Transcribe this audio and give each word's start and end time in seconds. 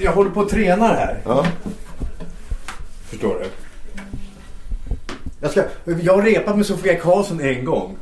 jag 0.00 0.12
håller 0.12 0.30
på 0.30 0.40
att 0.40 0.48
träna 0.48 0.86
här. 0.86 1.20
Ja. 1.24 1.46
Förstår 3.10 3.40
du? 3.40 3.50
Jag, 5.40 5.50
ska, 5.50 5.62
jag 6.02 6.14
har 6.14 6.22
repat 6.22 6.56
med 6.56 6.66
Sofia 6.66 6.94
Karlsson 6.94 7.40
en 7.40 7.64
gång. 7.64 7.96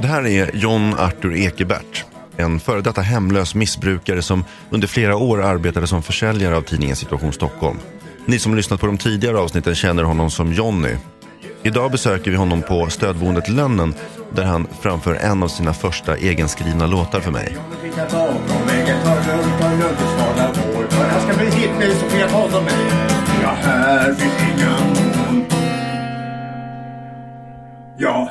Det 0.00 0.08
här 0.08 0.26
är 0.26 0.50
John 0.54 0.94
Arthur 0.94 1.36
Ekebert. 1.36 2.04
En 2.36 2.60
före 2.60 2.80
detta 2.80 3.00
hemlös 3.00 3.54
missbrukare 3.54 4.22
som 4.22 4.44
under 4.70 4.88
flera 4.88 5.16
år 5.16 5.42
arbetade 5.42 5.86
som 5.86 6.02
försäljare 6.02 6.56
av 6.56 6.62
tidningen 6.62 6.96
Situation 6.96 7.32
Stockholm. 7.32 7.78
Ni 8.26 8.38
som 8.38 8.54
lyssnat 8.54 8.80
på 8.80 8.86
de 8.86 8.98
tidigare 8.98 9.38
avsnitten 9.38 9.74
känner 9.74 10.02
honom 10.02 10.30
som 10.30 10.52
Jonny. 10.52 10.96
Idag 11.62 11.90
besöker 11.90 12.30
vi 12.30 12.36
honom 12.36 12.62
på 12.62 12.90
stödboendet 12.90 13.48
Lönnen 13.48 13.94
där 14.32 14.44
han 14.44 14.66
framför 14.80 15.14
en 15.14 15.42
av 15.42 15.48
sina 15.48 15.74
första 15.74 16.18
egenskrivna 16.18 16.86
låtar 16.86 17.20
för 17.20 17.30
mig. 17.30 17.56
Titta 17.82 18.06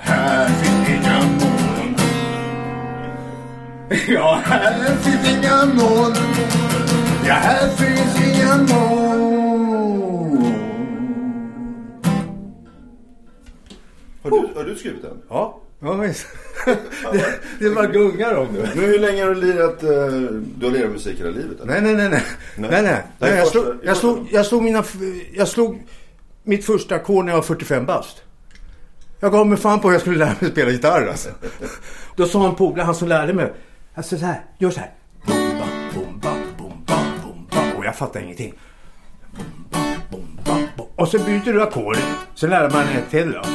här 0.01 0.47
finns 0.47 0.72
Ja, 4.07 4.41
här 4.45 4.95
finns 4.95 5.29
inga 5.37 5.65
moln. 5.65 6.15
Ja, 7.27 7.33
här 7.33 7.67
finns 7.69 8.37
inga 8.37 8.57
moln. 8.57 10.53
Har 14.23 14.31
du, 14.31 14.53
har 14.55 14.63
du 14.63 14.75
skrivit 14.75 15.01
den? 15.01 15.21
Ja, 15.29 15.61
ja 15.79 15.93
visst. 15.93 16.27
det, 17.11 17.25
det 17.59 17.69
bara 17.69 17.85
gungar 17.87 18.33
om 18.35 18.47
nu. 18.53 18.59
Men 18.75 18.85
hur 18.85 18.99
länge 18.99 19.23
har 19.23 19.29
du 19.29 19.41
lirat, 19.41 19.83
eh, 19.83 19.89
du 20.57 20.65
har 20.65 20.71
lirat 20.71 20.91
musik 20.91 21.19
hela 21.19 21.29
livet? 21.29 21.61
Eller? 21.61 21.71
Nej, 21.71 21.81
nej, 21.81 21.95
nej, 21.95 22.09
nej. 22.09 22.21
Nej. 22.55 22.69
nej, 22.71 22.81
nej. 22.83 23.03
Det 23.19 23.25
är 23.25 23.29
nej 23.29 23.37
jag, 23.39 23.47
första- 23.47 23.51
slog, 23.51 23.65
det 23.65 23.71
är 23.83 23.87
jag, 23.87 23.95
första 23.95 23.99
slog, 23.99 24.15
gången. 24.15 24.29
jag, 24.33 24.45
slog 24.45 24.63
mina, 24.63 24.83
jag 25.33 25.47
slog 25.47 25.81
mitt 26.43 26.65
första 26.65 26.95
ackord 26.95 27.25
när 27.25 27.31
jag 27.31 27.37
var 27.37 27.43
45 27.43 27.85
bast. 27.85 28.21
Jag 29.19 29.31
gav 29.31 29.47
mig 29.47 29.57
fan 29.57 29.79
på 29.79 29.87
att 29.87 29.93
jag 29.93 30.01
skulle 30.01 30.17
lära 30.17 30.35
mig 30.39 30.51
spela 30.51 30.69
gitarr 30.71 31.07
alltså. 31.07 31.29
Då 32.15 32.25
sa 32.25 32.47
en 32.49 32.55
polare, 32.55 32.85
han 32.85 32.95
som 32.95 33.07
lärde 33.07 33.33
mig. 33.33 33.53
Alltså 33.95 34.17
så 34.17 34.25
här, 34.25 34.41
gör 34.57 34.71
så 34.71 34.79
här. 34.79 34.91
Bomba, 35.25 35.65
bomba, 35.93 36.35
bomba, 36.57 36.95
bomba. 37.23 37.73
Och 37.77 37.85
jag 37.85 37.95
fattar 37.95 38.19
ingenting. 38.19 38.53
Bomba, 39.31 39.97
bomba, 40.11 40.41
bomba. 40.45 40.83
Och 40.95 41.07
så 41.07 41.17
byter 41.17 41.53
du 41.53 41.63
ackord. 41.63 41.97
Så 42.35 42.47
lär 42.47 42.69
man 42.69 42.87
ett 42.87 43.09
till 43.09 43.31
då. 43.31 43.41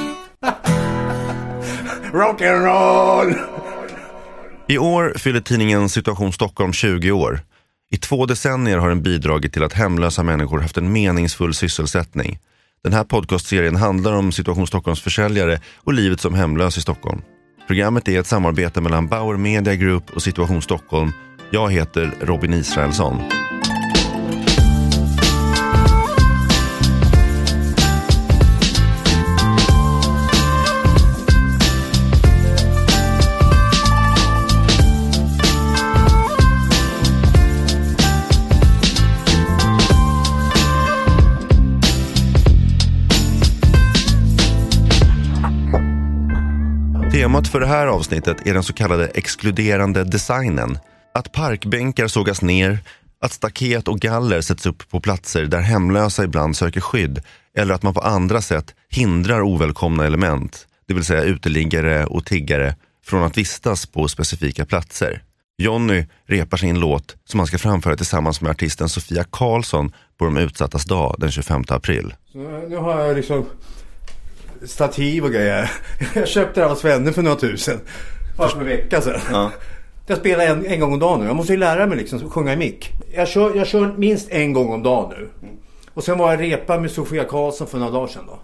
Rock'n'roll! 2.12 3.34
I 4.68 4.78
år 4.78 5.12
fyller 5.16 5.40
tidningen 5.40 5.88
Situation 5.88 6.32
Stockholm 6.32 6.72
20 6.72 7.12
år. 7.12 7.40
I 7.90 7.96
två 7.96 8.26
decennier 8.26 8.78
har 8.78 8.88
den 8.88 9.02
bidragit 9.02 9.52
till 9.52 9.62
att 9.62 9.72
hemlösa 9.72 10.22
människor 10.22 10.60
haft 10.60 10.76
en 10.76 10.92
meningsfull 10.92 11.54
sysselsättning. 11.54 12.38
Den 12.82 12.92
här 12.92 13.04
podcastserien 13.04 13.76
handlar 13.76 14.12
om 14.12 14.32
Situation 14.32 14.66
Stockholms 14.66 15.00
försäljare 15.00 15.60
och 15.76 15.92
livet 15.92 16.20
som 16.20 16.34
hemlös 16.34 16.78
i 16.78 16.80
Stockholm. 16.80 17.22
Programmet 17.68 18.08
är 18.08 18.20
ett 18.20 18.26
samarbete 18.26 18.80
mellan 18.80 19.06
Bauer 19.06 19.36
Media 19.36 19.74
Group 19.74 20.10
och 20.10 20.22
Situation 20.22 20.62
Stockholm. 20.62 21.12
Jag 21.50 21.72
heter 21.72 22.14
Robin 22.20 22.54
Israelsson. 22.54 23.22
Temat 47.28 47.48
för 47.48 47.60
det 47.60 47.66
här 47.66 47.86
avsnittet 47.86 48.46
är 48.46 48.54
den 48.54 48.62
så 48.62 48.72
kallade 48.72 49.06
exkluderande 49.06 50.04
designen. 50.04 50.78
Att 51.14 51.32
parkbänkar 51.32 52.08
sågas 52.08 52.42
ner, 52.42 52.78
att 53.20 53.32
staket 53.32 53.88
och 53.88 54.00
galler 54.00 54.40
sätts 54.40 54.66
upp 54.66 54.90
på 54.90 55.00
platser 55.00 55.44
där 55.44 55.60
hemlösa 55.60 56.24
ibland 56.24 56.56
söker 56.56 56.80
skydd 56.80 57.22
eller 57.56 57.74
att 57.74 57.82
man 57.82 57.94
på 57.94 58.00
andra 58.00 58.40
sätt 58.40 58.74
hindrar 58.88 59.42
ovälkomna 59.42 60.06
element, 60.06 60.66
det 60.86 60.94
vill 60.94 61.04
säga 61.04 61.22
uteliggare 61.22 62.06
och 62.06 62.24
tiggare, 62.24 62.74
från 63.04 63.22
att 63.22 63.38
vistas 63.38 63.86
på 63.86 64.08
specifika 64.08 64.64
platser. 64.66 65.22
Jonny 65.58 66.06
repar 66.26 66.56
sin 66.56 66.80
låt 66.80 67.16
som 67.24 67.40
han 67.40 67.46
ska 67.46 67.58
framföra 67.58 67.96
tillsammans 67.96 68.40
med 68.40 68.50
artisten 68.50 68.88
Sofia 68.88 69.24
Karlsson 69.24 69.92
på 70.18 70.24
de 70.24 70.36
utsattas 70.36 70.84
dag 70.84 71.16
den 71.18 71.30
25 71.30 71.64
april. 71.68 72.14
Så 72.32 72.38
nu 72.68 72.76
har 72.76 73.00
jag 73.00 73.16
liksom 73.16 73.46
stativ 74.66 75.24
och 75.24 75.32
grejer. 75.32 75.70
Jag 76.14 76.28
köpte 76.28 76.60
det 76.60 76.66
av 76.66 76.74
Svenne 76.74 77.12
för 77.12 77.22
några 77.22 77.36
tusen. 77.36 77.80
Bara 78.36 78.48
för 78.48 78.60
en 78.60 78.66
vecka 78.66 79.00
sedan. 79.00 79.20
Ja. 79.30 79.50
Jag 80.06 80.18
spelar 80.18 80.46
en, 80.46 80.66
en 80.66 80.80
gång 80.80 80.92
om 80.92 80.98
dagen 80.98 81.20
nu. 81.20 81.26
Jag 81.26 81.36
måste 81.36 81.52
ju 81.52 81.58
lära 81.58 81.86
mig 81.86 81.98
liksom 81.98 82.26
att 82.26 82.32
sjunga 82.32 82.52
i 82.52 82.56
mick. 82.56 82.92
Jag 83.14 83.28
kör, 83.28 83.56
jag 83.56 83.66
kör 83.66 83.94
minst 83.96 84.30
en 84.30 84.52
gång 84.52 84.72
om 84.72 84.82
dagen 84.82 85.14
nu. 85.18 85.48
Och 85.94 86.04
sen 86.04 86.18
var 86.18 86.30
jag 86.30 86.40
repa 86.40 86.80
med 86.80 86.90
Sofia 86.90 87.24
Karlsson 87.24 87.66
för 87.66 87.78
några 87.78 87.92
dagar 87.92 88.06
sedan 88.06 88.24
då. 88.26 88.38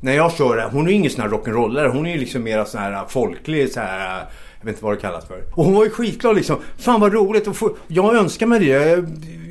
När 0.00 0.12
jag 0.12 0.32
kör 0.32 0.56
det, 0.56 0.68
hon 0.72 0.86
är 0.86 0.90
ju 0.90 0.96
ingen 0.96 1.10
sån 1.10 1.20
här 1.20 1.28
rock'n'rollare. 1.28 1.88
Hon 1.88 2.06
är 2.06 2.12
ju 2.12 2.18
liksom 2.18 2.42
mer 2.42 2.64
sån 2.64 2.80
här 2.80 3.04
folklig 3.08 3.72
så 3.72 3.80
här. 3.80 4.16
Jag 4.58 4.66
vet 4.66 4.74
inte 4.74 4.84
vad 4.84 4.96
det 4.96 5.00
kallas 5.00 5.26
för. 5.26 5.42
Och 5.54 5.64
hon 5.64 5.74
var 5.74 5.84
ju 5.84 5.90
skitglad 5.90 6.36
liksom. 6.36 6.56
Fan 6.78 7.00
vad 7.00 7.12
roligt 7.12 7.48
att 7.48 7.56
få, 7.56 7.76
jag 7.86 8.16
önskar 8.16 8.46
mig 8.46 8.60
det. 8.60 9.04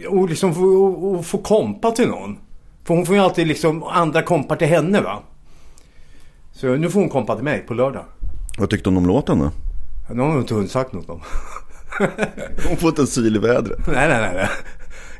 Och 0.07 0.29
liksom 0.29 0.55
få, 0.55 0.61
och, 0.61 1.11
och 1.11 1.25
få 1.25 1.37
kompa 1.37 1.91
till 1.91 2.07
någon. 2.07 2.37
För 2.83 2.93
hon 2.93 3.05
får 3.05 3.15
ju 3.15 3.21
alltid 3.21 3.47
liksom 3.47 3.83
andra 3.83 4.21
kompar 4.21 4.55
till 4.55 4.67
henne 4.67 5.01
va. 5.01 5.23
Så 6.59 6.75
nu 6.75 6.89
får 6.89 6.99
hon 6.99 7.09
kompa 7.09 7.35
till 7.35 7.43
mig 7.43 7.59
på 7.59 7.73
lördag. 7.73 8.05
Vad 8.57 8.69
tyckte 8.69 8.89
hon 8.89 8.97
om 8.97 9.07
låten 9.07 9.39
då? 9.39 9.51
Nu 10.09 10.21
har 10.21 10.29
hon 10.29 10.39
inte 10.39 10.53
hunnit 10.53 10.71
sagt 10.71 10.93
något 10.93 11.09
om. 11.09 11.21
Hon 12.67 12.77
får 12.77 12.89
inte 12.89 13.01
en 13.01 13.07
syl 13.07 13.35
i 13.35 13.39
vädret. 13.39 13.87
nej, 13.87 14.07
nej, 14.07 14.21
nej, 14.21 14.31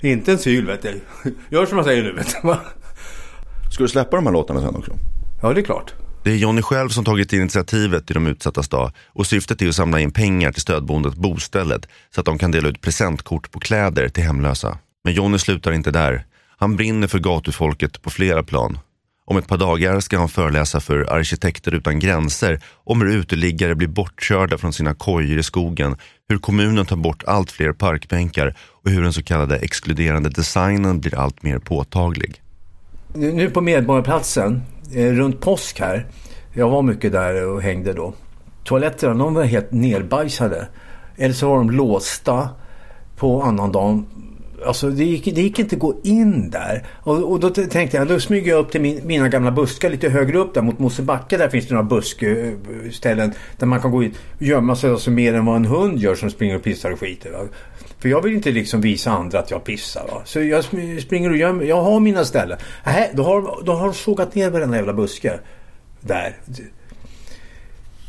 nej. 0.02 0.12
Inte 0.12 0.32
en 0.32 0.38
syl 0.38 0.66
vet 0.66 0.82
du. 0.82 1.02
Gör 1.50 1.66
som 1.66 1.78
jag 1.78 1.86
säger 1.86 2.04
nu 2.04 2.14
vet 2.14 2.36
du. 2.42 2.56
Ska 3.72 3.84
du 3.84 3.88
släppa 3.88 4.16
de 4.16 4.26
här 4.26 4.34
låtarna 4.34 4.62
sen 4.62 4.76
också? 4.76 4.92
Ja, 5.42 5.54
det 5.54 5.62
är 5.62 5.64
klart. 5.64 5.94
Det 6.24 6.32
är 6.32 6.36
Jonny 6.36 6.62
själv 6.62 6.90
som 6.90 7.06
tagit 7.06 7.34
initiativet 7.34 8.08
till 8.08 8.14
de 8.14 8.28
utsattas 8.28 8.70
dag 8.70 8.92
och 9.08 9.28
syftet 9.28 9.62
är 9.62 9.70
att 9.70 9.76
samla 9.76 10.00
in 10.00 10.12
pengar 10.12 10.52
till 10.52 10.62
stödboendet 10.62 11.16
Bostället 11.16 11.88
så 12.16 12.22
att 12.22 12.26
de 12.26 12.38
kan 12.38 12.52
dela 12.52 12.70
ut 12.70 12.82
presentkort 12.82 13.52
på 13.52 13.60
kläder 13.60 14.10
till 14.10 14.24
hemlösa. 14.24 14.78
Men 15.04 15.14
Jonny 15.14 15.38
slutar 15.38 15.72
inte 15.72 15.92
där. 15.92 16.26
Han 16.58 16.76
brinner 16.76 17.08
för 17.08 17.20
gatufolket 17.20 18.02
på 18.02 18.10
flera 18.10 18.44
plan. 18.44 18.78
Om 19.30 19.38
ett 19.38 19.48
par 19.48 19.58
dagar 19.58 20.00
ska 20.00 20.18
han 20.18 20.30
föreläsa 20.30 20.80
för 20.80 21.14
Arkitekter 21.14 21.74
utan 21.74 22.00
gränser 22.00 22.60
om 22.84 23.02
hur 23.02 23.18
uteliggare 23.18 23.76
blir 23.76 23.88
bortkörda 23.88 24.58
från 24.58 24.74
sina 24.74 24.94
kojor 24.94 25.40
i 25.40 25.44
skogen, 25.44 25.96
hur 26.30 26.38
kommunen 26.38 26.86
tar 26.86 26.96
bort 26.96 27.24
allt 27.28 27.52
fler 27.52 27.74
parkbänkar 27.74 28.58
och 28.84 28.92
hur 28.92 29.02
den 29.02 29.14
så 29.14 29.24
kallade 29.24 29.58
exkluderande 29.58 30.30
designen 30.30 31.00
blir 31.00 31.16
allt 31.16 31.44
mer 31.44 31.60
påtaglig. 31.60 32.42
Nu 33.14 33.32
nu 33.32 33.50
på 33.50 33.62
Medborgarplatsen, 33.62 34.62
eh, 34.94 35.12
runt 35.12 35.42
påsk 35.42 35.80
här. 35.80 36.06
Jag 36.54 36.70
var 36.70 36.82
mycket 36.82 37.12
där 37.12 37.48
och 37.48 37.62
hängde 37.62 37.94
då. 37.94 38.14
Toaletterna, 38.64 39.14
de 39.14 39.34
var 39.34 39.44
helt 39.44 39.72
nerbajsade. 39.72 40.68
Eller 41.18 41.34
så 41.34 41.50
var 41.50 41.58
de 41.58 41.72
låsta 41.72 42.50
på 43.18 43.42
annan 43.42 43.72
dag. 43.72 44.04
Alltså 44.66 44.90
det 44.90 45.04
gick, 45.04 45.26
det 45.26 45.42
gick 45.42 45.60
inte 45.60 45.76
att 45.76 45.80
gå 45.80 45.96
in 46.04 46.50
där. 46.50 46.84
Och, 47.04 47.32
och 47.32 47.40
då 47.40 47.50
tänkte 47.50 47.98
jag, 47.98 48.08
då 48.08 48.20
smyger 48.20 48.52
jag 48.52 48.60
upp 48.60 48.72
till 48.72 48.82
min, 48.82 49.08
mina 49.08 49.30
gamla 49.30 49.52
buskar 49.52 49.90
lite 49.90 50.10
högre 50.10 50.38
upp 50.38 50.54
där 50.54 50.62
mot 50.62 50.80
Mosebacke. 50.80 51.38
Där 51.38 51.50
finns 51.50 51.68
det 51.68 51.74
några 51.74 51.88
buskställen 51.88 53.34
där 53.58 53.68
man 53.68 53.82
kan 53.82 53.92
gå 53.92 54.04
in 54.04 54.14
och 54.36 54.42
gömma 54.42 54.76
sig 54.76 54.90
alltså 54.90 55.12
mer 55.12 55.34
än 55.34 55.46
vad 55.46 55.56
en 55.56 55.66
hund 55.66 56.00
gör 56.00 56.16
som 56.16 56.30
springer 56.30 56.56
och 56.56 56.64
pissar 56.64 56.92
och 56.92 57.00
skiter. 57.00 57.32
Va? 57.32 57.40
För 58.00 58.10
jag 58.10 58.22
vill 58.22 58.34
inte 58.34 58.52
liksom 58.52 58.82
visa 58.82 59.12
andra 59.12 59.40
att 59.40 59.52
jag 59.52 59.64
pissar. 59.64 60.08
Va? 60.08 60.22
Så 60.26 60.42
jag 60.42 60.64
springer 61.02 61.30
och 61.30 61.38
gömmer 61.38 61.64
Jag 61.64 61.82
har 61.82 62.00
mina 62.00 62.26
ställen. 62.26 62.58
Nej, 62.86 63.12
då 63.14 63.24
har, 63.24 63.64
då 63.66 63.74
har 63.74 63.86
de 63.86 63.94
sågat 63.94 64.36
ner 64.36 64.50
varenda 64.50 64.78
jävla 64.78 64.94
buske. 64.94 65.40
Där. 66.02 66.36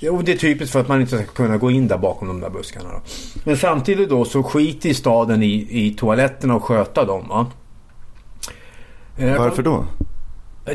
Jo, 0.03 0.23
det 0.23 0.33
är 0.33 0.37
typiskt 0.37 0.73
för 0.73 0.81
att 0.81 0.89
man 0.89 1.01
inte 1.01 1.17
ska 1.17 1.27
kunna 1.27 1.57
gå 1.57 1.71
in 1.71 1.89
där 1.89 1.99
bakom 1.99 2.29
de 2.29 2.41
där 2.41 2.51
buskarna. 2.51 2.89
Då. 2.93 3.01
Men 3.45 3.57
samtidigt 3.57 4.09
då 4.09 4.25
så 4.25 4.43
skit 4.43 4.87
i 4.87 4.95
staden 4.95 5.43
i, 5.43 5.69
i 5.71 5.95
toaletterna 5.99 6.55
och 6.55 6.65
sköta 6.65 7.05
dem. 7.05 7.29
Va? 7.29 7.47
Eh, 9.19 9.39
Varför 9.39 9.63
då? 9.63 9.85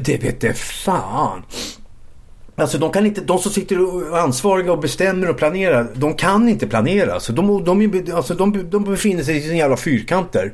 Det 0.01 0.23
vet 0.23 0.41
det 0.41 0.53
fan. 0.57 1.43
Alltså 2.55 2.77
de, 2.77 2.91
kan 2.91 3.05
inte, 3.05 3.21
de 3.21 3.39
som 3.39 3.51
sitter 3.51 3.77
ansvariga 4.17 4.71
och 4.71 4.79
bestämmer 4.79 5.29
och 5.29 5.37
planerar, 5.37 5.87
de 5.95 6.13
kan 6.13 6.49
inte 6.49 6.67
planera. 6.67 7.19
Så 7.19 7.31
de, 7.31 7.63
de, 7.63 8.03
alltså 8.13 8.33
de, 8.33 8.69
de 8.69 8.83
befinner 8.83 9.23
sig 9.23 9.37
i 9.37 9.41
sina 9.41 9.55
jävla 9.55 9.77
fyrkanter. 9.77 10.53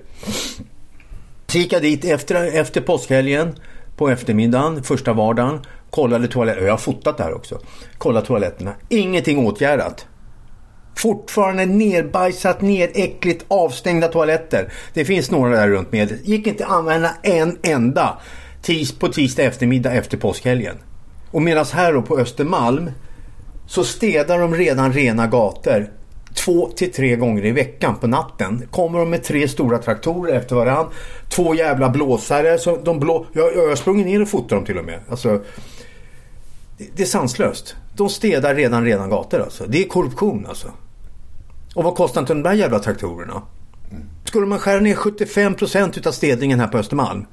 Så 1.48 1.58
gick 1.58 1.74
jag 1.74 1.82
dit 1.82 2.06
efter, 2.06 2.36
efter 2.60 2.82
påskhelgen 2.82 3.56
på 3.98 4.10
eftermiddagen, 4.10 4.84
första 4.84 5.14
vardagen. 5.14 5.60
Kollade 5.92 6.28
toaletterna. 6.28 6.66
Jag 6.66 6.74
har 6.74 6.78
fotat 6.78 7.18
det 7.18 7.24
här 7.24 7.34
också. 7.34 7.60
Kollade 7.98 8.28
toaletterna. 8.28 8.74
Ingenting 8.90 9.48
åtgärdat. 9.48 10.06
Fortfarande 10.96 11.66
nerbajsat, 11.66 12.62
neräckligt, 12.62 13.46
avstängda 13.48 14.08
toaletter. 14.08 14.74
Det 14.94 15.06
finns 15.06 15.32
några 15.32 15.56
där 15.56 15.68
runt 15.68 15.92
med. 15.92 16.20
Gick 16.24 16.48
inte 16.48 16.66
att 16.66 16.72
använda 16.72 17.12
en 17.24 17.58
enda 17.64 18.18
tis 18.62 18.92
på 18.92 19.08
tisdag 19.08 19.44
eftermiddag 19.44 19.92
efter 19.92 20.18
påskhelgen. 20.18 20.76
Och 21.32 21.42
medan 21.42 21.66
här 21.74 21.94
då 21.94 22.02
på 22.02 22.20
Östermalm 22.20 22.92
så 23.68 23.84
städar 23.84 24.40
de 24.40 24.56
redan 24.56 24.94
rena 24.94 25.28
gator 25.28 25.90
två 26.34 26.70
till 26.76 26.92
tre 26.92 27.16
gånger 27.16 27.46
i 27.46 27.52
veckan 27.52 27.96
på 27.96 28.08
natten. 28.08 28.68
Kommer 28.72 29.00
de 29.00 29.10
med 29.10 29.24
tre 29.24 29.48
stora 29.48 29.78
traktorer 29.78 30.34
efter 30.34 30.56
varann. 30.56 30.88
Två 31.30 31.56
jävla 31.56 31.90
blåsare. 31.90 32.58
Så 32.58 32.78
de 32.78 33.00
blå... 33.00 33.26
jag, 33.34 33.56
jag 33.56 33.68
har 33.68 33.76
sprungit 33.76 34.06
ner 34.06 34.22
och 34.22 34.30
fotat 34.30 34.50
dem 34.50 34.66
till 34.66 34.78
och 34.78 34.86
med. 34.86 35.00
Alltså, 35.10 35.42
det 36.96 37.04
är 37.04 37.08
sanslöst. 37.08 37.76
De 37.96 38.10
städar 38.10 38.56
redan 38.56 38.86
redan 38.86 39.10
gator 39.10 39.42
alltså. 39.42 39.66
Det 39.68 39.84
är 39.84 39.88
korruption 39.88 40.46
alltså. 40.46 40.68
Och 41.76 41.84
vad 41.84 41.96
kostar 41.96 42.22
inte 42.22 42.34
de 42.34 42.44
där 42.44 42.54
jävla 42.54 42.80
traktorerna? 42.80 43.42
Skulle 44.24 44.46
man 44.46 44.60
skära 44.60 44.80
ner 44.80 44.96
75 44.96 45.56
procent 45.56 46.08
av 46.08 46.12
städningen 46.12 46.60
här 46.60 46.68
på 46.68 46.78
Östermalm. 46.78 47.26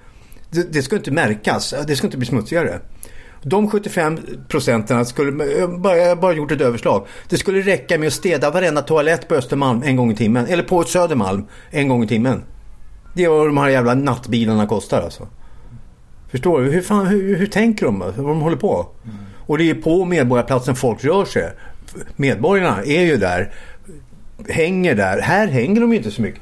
Det, 0.50 0.72
det 0.72 0.82
ska 0.82 0.96
inte 0.96 1.10
märkas. 1.10 1.74
Det 1.86 1.96
ska 1.96 2.06
inte 2.06 2.16
bli 2.16 2.26
smutsigare. 2.26 2.80
De 3.42 3.70
75 3.70 4.18
procenten 4.48 5.06
skulle, 5.06 5.44
jag 5.44 5.68
har 5.68 6.16
bara 6.16 6.32
gjort 6.32 6.52
ett 6.52 6.60
överslag. 6.60 7.06
Det 7.28 7.38
skulle 7.38 7.60
räcka 7.60 7.98
med 7.98 8.06
att 8.06 8.12
städa 8.12 8.50
varenda 8.50 8.82
toalett 8.82 9.28
på 9.28 9.34
Östermalm 9.34 9.82
en 9.82 9.96
gång 9.96 10.12
i 10.12 10.16
timmen. 10.16 10.46
Eller 10.46 10.62
på 10.62 10.84
Södermalm 10.84 11.46
en 11.70 11.88
gång 11.88 12.04
i 12.04 12.06
timmen. 12.06 12.42
Det 13.14 13.24
är 13.24 13.28
vad 13.28 13.46
de 13.46 13.56
här 13.56 13.68
jävla 13.68 13.94
nattbilarna 13.94 14.66
kostar 14.66 15.02
alltså. 15.02 15.28
Förstår 16.30 16.60
du? 16.60 16.70
Hur, 16.70 16.82
fan, 16.82 17.06
hur, 17.06 17.36
hur 17.36 17.46
tänker 17.46 17.86
de? 17.86 17.98
Vad 17.98 18.14
de 18.16 18.40
håller 18.40 18.56
på? 18.56 18.86
Mm. 19.04 19.16
Och 19.48 19.58
det 19.58 19.70
är 19.70 19.74
på 19.74 20.04
Medborgarplatsen 20.04 20.76
folk 20.76 21.04
rör 21.04 21.24
sig. 21.24 21.52
Medborgarna 22.16 22.82
är 22.84 23.02
ju 23.02 23.16
där. 23.16 23.52
Hänger 24.48 24.94
där. 24.94 25.20
Här 25.20 25.46
hänger 25.46 25.80
de 25.80 25.92
ju 25.92 25.96
inte 25.98 26.10
så 26.10 26.22
mycket. 26.22 26.40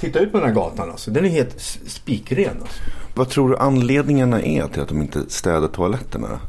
Titta 0.00 0.18
ut 0.18 0.32
på 0.32 0.38
den 0.38 0.48
här 0.48 0.54
gatan 0.54 0.90
alltså. 0.90 1.10
Den 1.10 1.24
är 1.24 1.28
helt 1.28 1.60
spikren. 1.86 2.56
Alltså. 2.60 2.82
Vad 3.14 3.28
tror 3.28 3.50
du 3.50 3.56
anledningarna 3.56 4.42
är 4.42 4.68
till 4.68 4.82
att 4.82 4.88
de 4.88 5.02
inte 5.02 5.30
städar 5.30 5.68
toaletterna? 5.68 6.40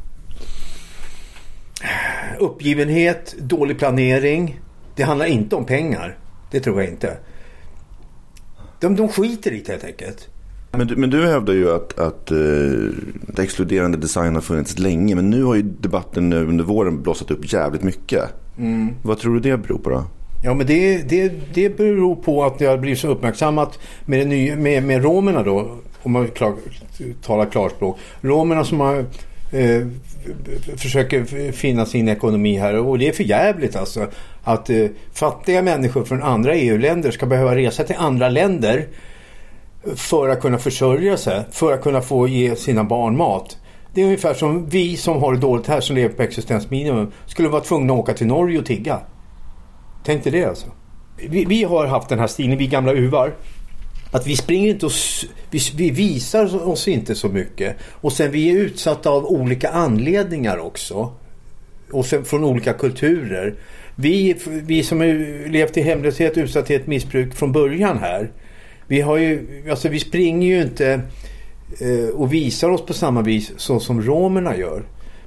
Uppgivenhet, 2.38 3.34
dålig 3.38 3.78
planering. 3.78 4.60
Det 4.96 5.02
handlar 5.02 5.26
inte 5.26 5.56
om 5.56 5.64
pengar. 5.64 6.18
Det 6.50 6.60
tror 6.60 6.82
jag 6.82 6.90
inte. 6.90 7.16
De, 8.80 8.96
de 8.96 9.08
skiter 9.08 9.52
i 9.52 9.60
det 9.60 9.72
helt 9.72 9.84
enkelt. 9.84 10.28
Men 10.78 10.86
du, 10.86 10.96
men 10.96 11.10
du 11.10 11.26
hävdar 11.26 11.54
ju 11.54 11.70
att, 11.70 11.98
att 11.98 12.32
uh, 12.32 12.90
exkluderande 13.38 13.98
design 13.98 14.34
har 14.34 14.42
funnits 14.42 14.78
länge. 14.78 15.14
Men 15.14 15.30
nu 15.30 15.42
har 15.42 15.54
ju 15.54 15.62
debatten 15.62 16.30
nu 16.30 16.46
under 16.46 16.64
våren 16.64 17.02
blossat 17.02 17.30
upp 17.30 17.52
jävligt 17.52 17.82
mycket. 17.82 18.22
Mm. 18.58 18.94
Vad 19.02 19.18
tror 19.18 19.34
du 19.34 19.40
det 19.40 19.56
beror 19.56 19.78
på 19.78 19.90
då? 19.90 20.04
Ja 20.44 20.54
men 20.54 20.66
det, 20.66 21.08
det, 21.08 21.32
det 21.54 21.76
beror 21.76 22.16
på 22.16 22.44
att 22.44 22.58
det 22.58 22.66
har 22.66 22.78
blivit 22.78 22.98
så 22.98 23.08
uppmärksammat 23.08 23.78
med, 24.04 24.18
det 24.18 24.24
nya, 24.24 24.56
med, 24.56 24.82
med 24.82 25.04
romerna 25.04 25.42
då 25.42 25.70
om 26.02 26.12
man 26.12 26.28
klar, 26.28 26.54
talar 27.22 27.46
klarspråk. 27.46 27.98
Romerna 28.20 28.64
som 28.64 28.80
har, 28.80 29.04
eh, 29.52 29.86
försöker 30.76 31.52
finna 31.52 31.86
sin 31.86 32.08
ekonomi 32.08 32.58
här 32.58 32.78
och 32.78 32.98
det 32.98 33.08
är 33.08 33.12
för 33.12 33.24
jävligt 33.24 33.76
alltså. 33.76 34.06
Att 34.42 34.70
eh, 34.70 34.86
fattiga 35.12 35.62
människor 35.62 36.04
från 36.04 36.22
andra 36.22 36.54
EU-länder 36.54 37.10
ska 37.10 37.26
behöva 37.26 37.56
resa 37.56 37.84
till 37.84 37.96
andra 37.98 38.28
länder 38.28 38.86
för 39.96 40.28
att 40.28 40.40
kunna 40.40 40.58
försörja 40.58 41.16
sig, 41.16 41.44
för 41.50 41.72
att 41.72 41.82
kunna 41.82 42.00
få 42.00 42.28
ge 42.28 42.56
sina 42.56 42.84
barn 42.84 43.16
mat. 43.16 43.56
Det 43.94 44.00
är 44.00 44.04
ungefär 44.04 44.34
som 44.34 44.68
vi 44.68 44.96
som 44.96 45.22
har 45.22 45.34
det 45.34 45.40
dåligt 45.40 45.66
här 45.66 45.80
som 45.80 45.96
lever 45.96 46.14
på 46.14 46.22
existensminimum 46.22 47.12
skulle 47.26 47.48
vara 47.48 47.62
tvungna 47.62 47.92
att 47.92 47.98
åka 47.98 48.14
till 48.14 48.26
Norge 48.26 48.58
och 48.58 48.66
tigga. 48.66 49.00
Tänk 50.04 50.24
dig 50.24 50.32
det 50.32 50.44
alltså. 50.44 50.66
Vi, 51.16 51.44
vi 51.44 51.64
har 51.64 51.86
haft 51.86 52.08
den 52.08 52.18
här 52.18 52.26
stilen, 52.26 52.58
vi 52.58 52.66
gamla 52.66 52.92
uvar. 52.92 53.34
Att 54.12 54.26
vi 54.26 54.36
springer 54.36 54.70
inte 54.70 54.86
och 54.86 54.92
vi, 55.50 55.58
vi, 55.76 55.90
visar 55.90 56.68
oss 56.68 56.88
inte 56.88 57.14
så 57.14 57.28
mycket. 57.28 57.76
Och 57.90 58.12
sen 58.12 58.30
vi 58.30 58.50
är 58.50 58.54
utsatta 58.54 59.10
av 59.10 59.26
olika 59.26 59.68
anledningar 59.68 60.58
också. 60.58 61.12
Och 61.90 62.06
sen 62.06 62.24
från 62.24 62.44
olika 62.44 62.72
kulturer. 62.72 63.54
Vi, 63.96 64.36
vi 64.46 64.82
som 64.82 65.00
har 65.00 65.48
levt 65.48 65.76
i 65.76 65.82
hemlöshet, 65.82 66.38
utsatthet, 66.38 66.86
missbruk 66.86 67.34
från 67.34 67.52
början 67.52 67.98
här. 67.98 68.30
Vi, 68.88 69.00
har 69.00 69.16
ju, 69.16 69.46
alltså 69.70 69.88
vi 69.88 70.00
springer 70.00 70.48
ju 70.48 70.62
inte 70.62 71.00
eh, 71.80 72.14
och 72.14 72.32
visar 72.32 72.70
oss 72.70 72.86
på 72.86 72.92
samma 72.92 73.22
vis 73.22 73.52
så 73.56 73.80
som 73.80 74.02
romerna 74.02 74.56
gör. 74.56 74.82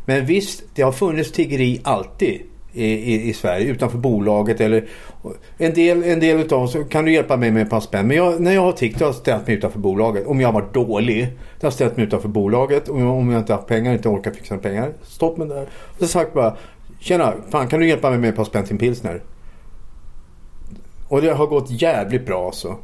Men 0.06 0.26
visst, 0.26 0.64
det 0.76 0.82
har 0.82 0.92
funnits 0.92 1.32
tiggeri 1.32 1.82
alltid 1.84 2.42
i, 2.74 2.86
i, 2.86 3.30
i, 3.30 3.34
Sverige 3.34 3.68
utanför 3.68 3.98
bolaget. 3.98 4.62
Eller, 4.62 4.86
en 5.58 5.74
del, 5.74 6.04
en 6.04 6.20
del 6.20 6.40
utav 6.40 6.64
oss, 6.64 6.78
kan 6.90 7.06
du 7.06 7.14
hjälpa 7.14 7.38
mig 7.38 7.52
med 7.52 7.64
ett 7.64 7.70
par 7.70 7.80
spänn? 7.80 8.08
Men 8.08 8.18
jag, 8.18 8.42
när 8.42 8.52
jag 8.52 8.62
har 8.62 8.72
tiggt 8.72 9.00
har 9.00 9.08
jag 9.08 9.16
ställt 9.16 9.48
mig 9.48 9.56
utanför 9.56 9.80
bolaget. 9.80 10.28
Om 10.28 10.42
jag 10.42 10.48
har 10.48 10.54
varit 10.54 10.74
dålig. 10.74 11.28
Jag 11.60 11.66
har 11.66 11.72
ställt 11.72 11.98
mig 11.98 12.06
utanför 12.06 12.30
bolaget. 12.30 12.90
Om 12.90 13.00
jag, 13.00 13.10
om 13.10 13.32
jag 13.32 13.42
inte 13.42 13.54
haft 13.54 13.68
pengar, 13.68 13.94
inte 13.94 14.10
orkat 14.10 14.36
fixa 14.36 14.58
pengar. 14.58 14.94
Stopp 15.04 15.38
med 15.38 15.48
det 15.48 15.56
där. 15.56 15.68
Och 15.72 16.00
så 16.00 16.08
sagt 16.08 16.34
bara. 16.34 16.56
Tjena, 17.00 17.34
fan 17.50 17.68
kan 17.68 17.80
du 17.80 17.88
hjälpa 17.88 18.10
mig 18.10 18.20
med 18.20 18.30
ett 18.30 18.36
par 18.36 18.44
spänn 18.44 18.64
till 18.64 18.74
en 18.74 18.78
pilsner? 18.78 19.24
Och 21.08 21.22
det 21.22 21.32
har 21.32 21.48
gått 21.48 21.82
jävligt 21.82 22.26
bra 22.26 22.46
alltså. 22.46 22.78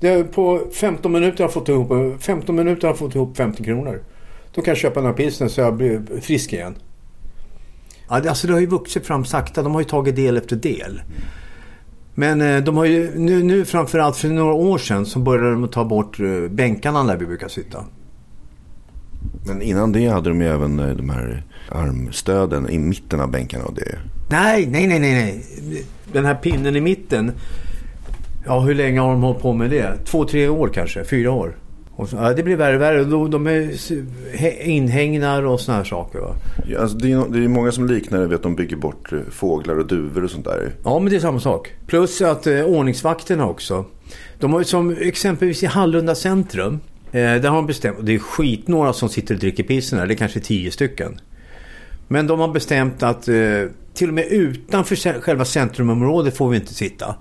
Det 0.00 0.24
på 0.24 0.62
15 0.72 1.12
minuter 1.12 1.38
har 1.38 1.44
jag 1.44 1.52
fått 1.52 1.68
ihop, 1.68 2.22
15 2.22 2.56
minuter 2.56 2.82
har 2.82 2.88
jag 2.88 2.98
fått 2.98 3.14
ihop 3.14 3.36
50 3.36 3.64
kronor. 3.64 4.02
Då 4.54 4.62
kan 4.62 4.70
jag 4.70 4.78
köpa 4.78 5.00
några 5.00 5.14
pilsner 5.14 5.48
så 5.48 5.60
jag 5.60 5.76
blir 5.76 6.20
frisk 6.20 6.52
igen. 6.52 6.74
Ja, 8.08 8.28
alltså 8.28 8.46
det 8.46 8.52
har 8.52 8.60
ju 8.60 8.66
vuxit 8.66 9.06
fram 9.06 9.24
sakta. 9.24 9.62
De 9.62 9.72
har 9.72 9.80
ju 9.80 9.84
tagit 9.84 10.16
del 10.16 10.36
efter 10.36 10.56
del. 10.56 11.00
Men 12.14 12.40
eh, 12.40 12.62
de 12.62 12.76
har 12.76 12.84
ju 12.84 13.18
nu, 13.18 13.42
nu 13.42 13.64
framförallt 13.64 14.16
för 14.16 14.28
några 14.28 14.52
år 14.52 14.78
sedan 14.78 15.06
så 15.06 15.18
började 15.18 15.50
de 15.50 15.68
ta 15.68 15.84
bort 15.84 16.20
eh, 16.20 16.48
bänkarna 16.50 17.04
där 17.04 17.16
vi 17.16 17.26
brukar 17.26 17.48
sitta. 17.48 17.84
Men 19.46 19.62
innan 19.62 19.92
det 19.92 20.08
hade 20.08 20.28
de 20.28 20.40
ju 20.40 20.48
även 20.48 20.78
eh, 20.78 20.88
de 20.88 21.10
här 21.10 21.42
armstöden 21.68 22.70
i 22.70 22.78
mitten 22.78 23.20
av 23.20 23.30
bänkarna 23.30 23.64
och 23.64 23.74
det. 23.74 23.98
Nej, 24.30 24.66
nej, 24.66 24.86
nej, 24.86 25.00
nej. 25.00 25.44
Den 26.12 26.24
här 26.24 26.34
pinnen 26.34 26.76
i 26.76 26.80
mitten. 26.80 27.32
Ja, 28.46 28.60
hur 28.60 28.74
länge 28.74 29.00
har 29.00 29.10
de 29.10 29.22
hållit 29.22 29.42
på 29.42 29.52
med 29.52 29.70
det? 29.70 30.04
Två, 30.04 30.24
tre 30.24 30.48
år 30.48 30.68
kanske? 30.68 31.04
Fyra 31.04 31.32
år? 31.32 31.56
Så, 32.06 32.16
ja, 32.16 32.32
det 32.34 32.42
blir 32.42 32.56
värre 32.56 32.76
och 32.76 32.82
värre. 32.82 33.04
De, 33.04 33.30
de 33.30 33.46
är 33.46 34.62
inhägnar 34.62 35.42
och 35.42 35.60
såna 35.60 35.76
här 35.76 35.84
saker. 35.84 36.18
Va? 36.18 36.34
Ja, 36.66 36.80
alltså 36.80 36.96
det, 36.96 37.12
är, 37.12 37.24
det 37.28 37.44
är 37.44 37.48
många 37.48 37.72
som 37.72 37.86
liknar 37.86 38.20
det 38.20 38.26
vid 38.26 38.34
att 38.36 38.42
de 38.42 38.56
bygger 38.56 38.76
bort 38.76 39.12
eh, 39.12 39.18
fåglar 39.30 39.78
och 39.78 39.86
duvor 39.86 40.24
och 40.24 40.30
sånt 40.30 40.44
där. 40.44 40.72
Ja, 40.84 40.98
men 40.98 41.10
det 41.10 41.16
är 41.16 41.20
samma 41.20 41.40
sak. 41.40 41.72
Plus 41.86 42.22
att 42.22 42.46
eh, 42.46 42.64
ordningsvakterna 42.64 43.46
också. 43.46 43.84
De 44.38 44.52
har 44.52 44.62
som 44.62 44.96
exempelvis 45.00 45.62
i 45.62 45.66
Hallunda 45.66 46.14
centrum. 46.14 46.80
Eh, 47.12 47.20
där 47.20 47.48
har 47.48 47.56
de 47.56 47.66
bestämt, 47.66 47.98
och 47.98 48.04
det 48.04 48.14
är 48.14 48.18
skit 48.18 48.68
några 48.68 48.92
som 48.92 49.08
sitter 49.08 49.34
och 49.34 49.40
dricker 49.40 49.62
pissen 49.62 49.98
där. 49.98 50.06
Det 50.06 50.14
är 50.14 50.16
kanske 50.16 50.40
tio 50.40 50.70
stycken. 50.70 51.20
Men 52.08 52.26
de 52.26 52.40
har 52.40 52.48
bestämt 52.48 53.02
att 53.02 53.28
eh, 53.28 53.34
till 53.94 54.08
och 54.08 54.14
med 54.14 54.26
utanför 54.30 55.20
själva 55.20 55.44
centrumområdet 55.44 56.36
får 56.36 56.48
vi 56.48 56.56
inte 56.56 56.74
sitta. 56.74 57.14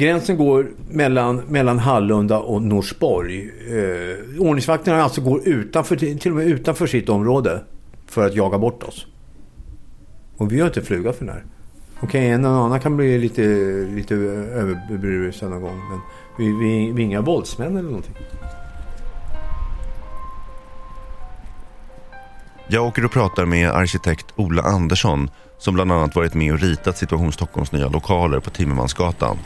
Gränsen 0.00 0.36
går 0.36 0.70
mellan, 0.88 1.36
mellan 1.36 1.78
Hallunda 1.78 2.38
och 2.38 2.62
Norsborg. 2.62 3.50
Eh, 3.68 4.40
ordningsvakterna 4.40 5.02
alltså 5.02 5.20
går 5.20 5.48
utanför, 5.48 5.96
till 5.96 6.30
och 6.30 6.36
med 6.36 6.46
utanför 6.46 6.86
sitt 6.86 7.08
område 7.08 7.64
för 8.06 8.26
att 8.26 8.34
jaga 8.34 8.58
bort 8.58 8.82
oss. 8.82 9.06
Och 10.36 10.52
vi 10.52 10.60
har 10.60 10.66
inte 10.66 10.82
fluga 10.82 11.12
för 11.12 11.24
det 11.24 11.32
här. 11.32 11.44
Okej, 11.96 12.08
okay, 12.08 12.26
en 12.26 12.44
och 12.44 12.50
annan 12.50 12.80
kan 12.80 12.96
bli 12.96 13.18
lite, 13.18 13.42
lite 13.94 14.14
överberusad 14.14 15.50
någon 15.50 15.62
gång. 15.62 15.80
Men 15.90 16.00
vi, 16.38 16.52
vi, 16.52 16.92
vi 16.92 17.02
är 17.02 17.06
inga 17.06 17.20
våldsmän 17.20 17.76
eller 17.76 17.88
någonting. 17.88 18.14
Jag 22.68 22.86
åker 22.86 23.04
och 23.04 23.12
pratar 23.12 23.44
med 23.44 23.70
arkitekt 23.70 24.26
Ola 24.36 24.62
Andersson 24.62 25.30
som 25.58 25.74
bland 25.74 25.92
annat 25.92 26.16
varit 26.16 26.34
med 26.34 26.52
och 26.52 26.60
ritat 26.60 26.98
Situation 26.98 27.32
Stockholms 27.32 27.72
nya 27.72 27.88
lokaler 27.88 28.40
på 28.40 28.50
Timmermansgatan. 28.50 29.38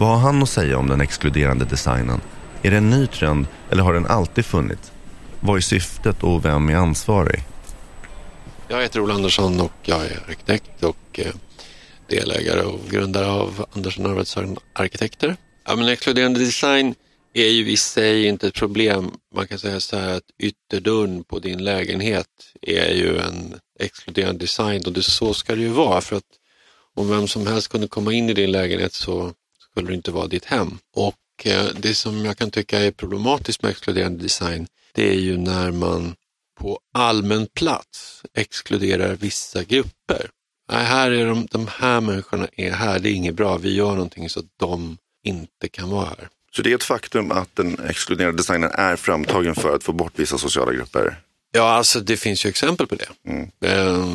Vad 0.00 0.08
har 0.08 0.18
han 0.18 0.42
att 0.42 0.48
säga 0.48 0.78
om 0.78 0.88
den 0.88 1.00
exkluderande 1.00 1.64
designen? 1.64 2.20
Är 2.62 2.70
det 2.70 2.76
en 2.76 2.90
ny 2.90 3.06
trend 3.06 3.46
eller 3.70 3.82
har 3.82 3.94
den 3.94 4.06
alltid 4.06 4.44
funnits? 4.44 4.92
Vad 5.40 5.56
är 5.56 5.60
syftet 5.60 6.22
och 6.22 6.44
vem 6.44 6.68
är 6.68 6.74
ansvarig? 6.74 7.42
Jag 8.68 8.82
heter 8.82 9.00
Ola 9.00 9.14
Andersson 9.14 9.60
och 9.60 9.72
jag 9.82 10.06
är 10.06 10.22
arkitekt 10.28 10.82
och 10.82 11.20
eh, 11.20 11.32
delägare 12.06 12.62
och 12.62 12.80
grundare 12.90 13.26
av 13.26 13.66
Andersson 13.72 14.06
Arvidsson 14.06 14.56
Arkitekter. 14.72 15.36
Ja, 15.66 15.76
men 15.76 15.88
exkluderande 15.88 16.40
design 16.40 16.94
är 17.34 17.48
ju 17.48 17.70
i 17.70 17.76
sig 17.76 18.26
inte 18.26 18.46
ett 18.46 18.54
problem. 18.54 19.10
Man 19.34 19.46
kan 19.46 19.58
säga 19.58 19.80
så 19.80 19.96
här 19.96 20.16
att 20.16 20.30
ytterdörren 20.38 21.24
på 21.24 21.38
din 21.38 21.64
lägenhet 21.64 22.26
är 22.62 22.94
ju 22.94 23.18
en 23.18 23.54
exkluderande 23.80 24.44
design 24.44 24.82
och 24.86 24.92
det, 24.92 25.02
så 25.02 25.34
ska 25.34 25.54
det 25.54 25.62
ju 25.62 25.68
vara 25.68 26.00
för 26.00 26.16
att 26.16 26.30
om 26.96 27.08
vem 27.08 27.28
som 27.28 27.46
helst 27.46 27.68
kunde 27.68 27.88
komma 27.88 28.12
in 28.12 28.30
i 28.30 28.34
din 28.34 28.52
lägenhet 28.52 28.92
så 28.92 29.32
skulle 29.70 29.88
det 29.88 29.94
inte 29.94 30.10
vara 30.10 30.26
ditt 30.26 30.44
hem. 30.44 30.78
Och 30.96 31.46
eh, 31.46 31.66
det 31.80 31.94
som 31.94 32.24
jag 32.24 32.38
kan 32.38 32.50
tycka 32.50 32.78
är 32.78 32.90
problematiskt 32.90 33.62
med 33.62 33.70
exkluderande 33.70 34.22
design 34.22 34.66
det 34.92 35.08
är 35.08 35.20
ju 35.20 35.36
när 35.36 35.72
man 35.72 36.14
på 36.60 36.80
allmän 36.94 37.46
plats 37.46 38.22
exkluderar 38.34 39.14
vissa 39.14 39.64
grupper. 39.64 40.30
Nej, 40.72 40.84
här 40.84 41.10
är 41.10 41.26
de, 41.26 41.46
de 41.50 41.66
här 41.78 42.00
människorna 42.00 42.48
är 42.56 42.70
här, 42.70 42.98
det 42.98 43.10
är 43.10 43.12
inget 43.12 43.34
bra, 43.34 43.56
vi 43.56 43.74
gör 43.74 43.90
någonting 43.90 44.28
så 44.28 44.40
att 44.40 44.46
de 44.56 44.96
inte 45.24 45.68
kan 45.68 45.90
vara 45.90 46.04
här. 46.04 46.28
Så 46.52 46.62
det 46.62 46.70
är 46.70 46.74
ett 46.74 46.82
faktum 46.82 47.30
att 47.30 47.56
den 47.56 47.78
exkluderande 47.88 48.36
designen 48.36 48.70
är 48.74 48.96
framtagen 48.96 49.54
för 49.54 49.76
att 49.76 49.84
få 49.84 49.92
bort 49.92 50.12
vissa 50.16 50.38
sociala 50.38 50.72
grupper? 50.72 51.20
Ja, 51.52 51.70
alltså 51.70 52.00
det 52.00 52.16
finns 52.16 52.44
ju 52.44 52.48
exempel 52.48 52.86
på 52.86 52.94
det. 52.94 53.08
Mm. 53.24 53.50
Eh, 53.60 54.14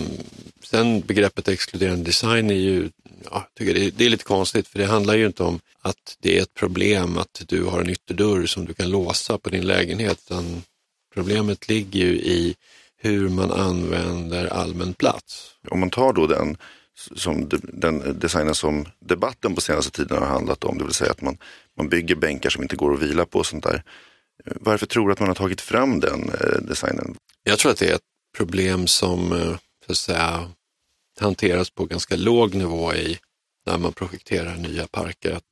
sen 0.64 1.02
begreppet 1.02 1.48
exkluderande 1.48 2.06
design 2.06 2.50
är 2.50 2.56
ju, 2.56 2.90
ja, 3.32 3.48
tycker 3.58 3.74
det, 3.74 3.86
är, 3.86 3.92
det 3.92 4.06
är 4.06 4.10
lite 4.10 4.24
konstigt 4.24 4.68
för 4.68 4.80
det 4.80 4.86
handlar 4.86 5.16
ju 5.16 5.26
inte 5.26 5.44
om 5.44 5.60
att 5.82 6.18
det 6.20 6.38
är 6.38 6.42
ett 6.42 6.54
problem 6.54 7.18
att 7.18 7.42
du 7.48 7.64
har 7.64 7.82
en 7.82 7.90
ytterdörr 7.90 8.46
som 8.46 8.66
du 8.66 8.74
kan 8.74 8.90
låsa 8.90 9.38
på 9.38 9.50
din 9.50 9.68
lägenhet. 9.68 10.20
Utan 10.26 10.64
problemet 11.14 11.70
ligger 11.70 12.00
ju 12.00 12.16
i 12.16 12.56
hur 12.98 13.30
man 13.30 13.52
använder 13.52 14.46
allmän 14.46 14.94
plats. 14.94 15.52
Om 15.70 15.80
man 15.80 15.90
tar 15.90 16.14
då 16.14 16.28
den, 16.28 16.58
som 17.16 17.50
den 17.64 18.20
designen 18.20 18.56
som 18.56 18.86
debatten 19.00 19.56
på 19.56 19.62
senaste 19.62 19.92
tiden 19.92 20.18
har 20.18 20.28
handlat 20.28 20.64
om, 20.64 20.78
det 20.78 20.84
vill 20.84 20.94
säga 20.94 21.12
att 21.12 21.22
man, 21.22 21.38
man 21.78 21.90
bygger 21.90 22.16
bänkar 22.16 22.50
som 22.50 22.64
inte 22.64 22.76
går 22.76 22.94
att 22.94 23.02
vila 23.02 23.26
på 23.26 23.40
och 23.40 23.46
sånt 23.46 23.64
där. 23.64 23.84
Varför 24.46 24.86
tror 24.86 25.08
du 25.08 25.14
att 25.14 25.20
man 25.20 25.28
har 25.28 25.36
tagit 25.36 25.62
fram 25.62 26.00
den 26.00 26.30
eh, 26.30 26.62
designen? 26.62 27.18
Jag 27.44 27.60
tror 27.60 27.72
att 27.72 27.78
det 27.78 27.90
är 27.90 27.96
ett 27.96 28.02
problem 28.38 28.88
som 28.88 29.34
eh, 29.34 29.58
så 29.86 29.92
att 29.92 29.98
säga, 29.98 30.52
hanteras 31.20 31.70
på 31.70 31.86
ganska 31.86 32.16
låg 32.16 32.56
nivå 32.56 32.94
i 32.94 33.20
när 33.66 33.78
man 33.78 33.94
projekterar 33.94 34.56
nya 34.56 34.88
parker. 34.88 35.32
Att 35.32 35.44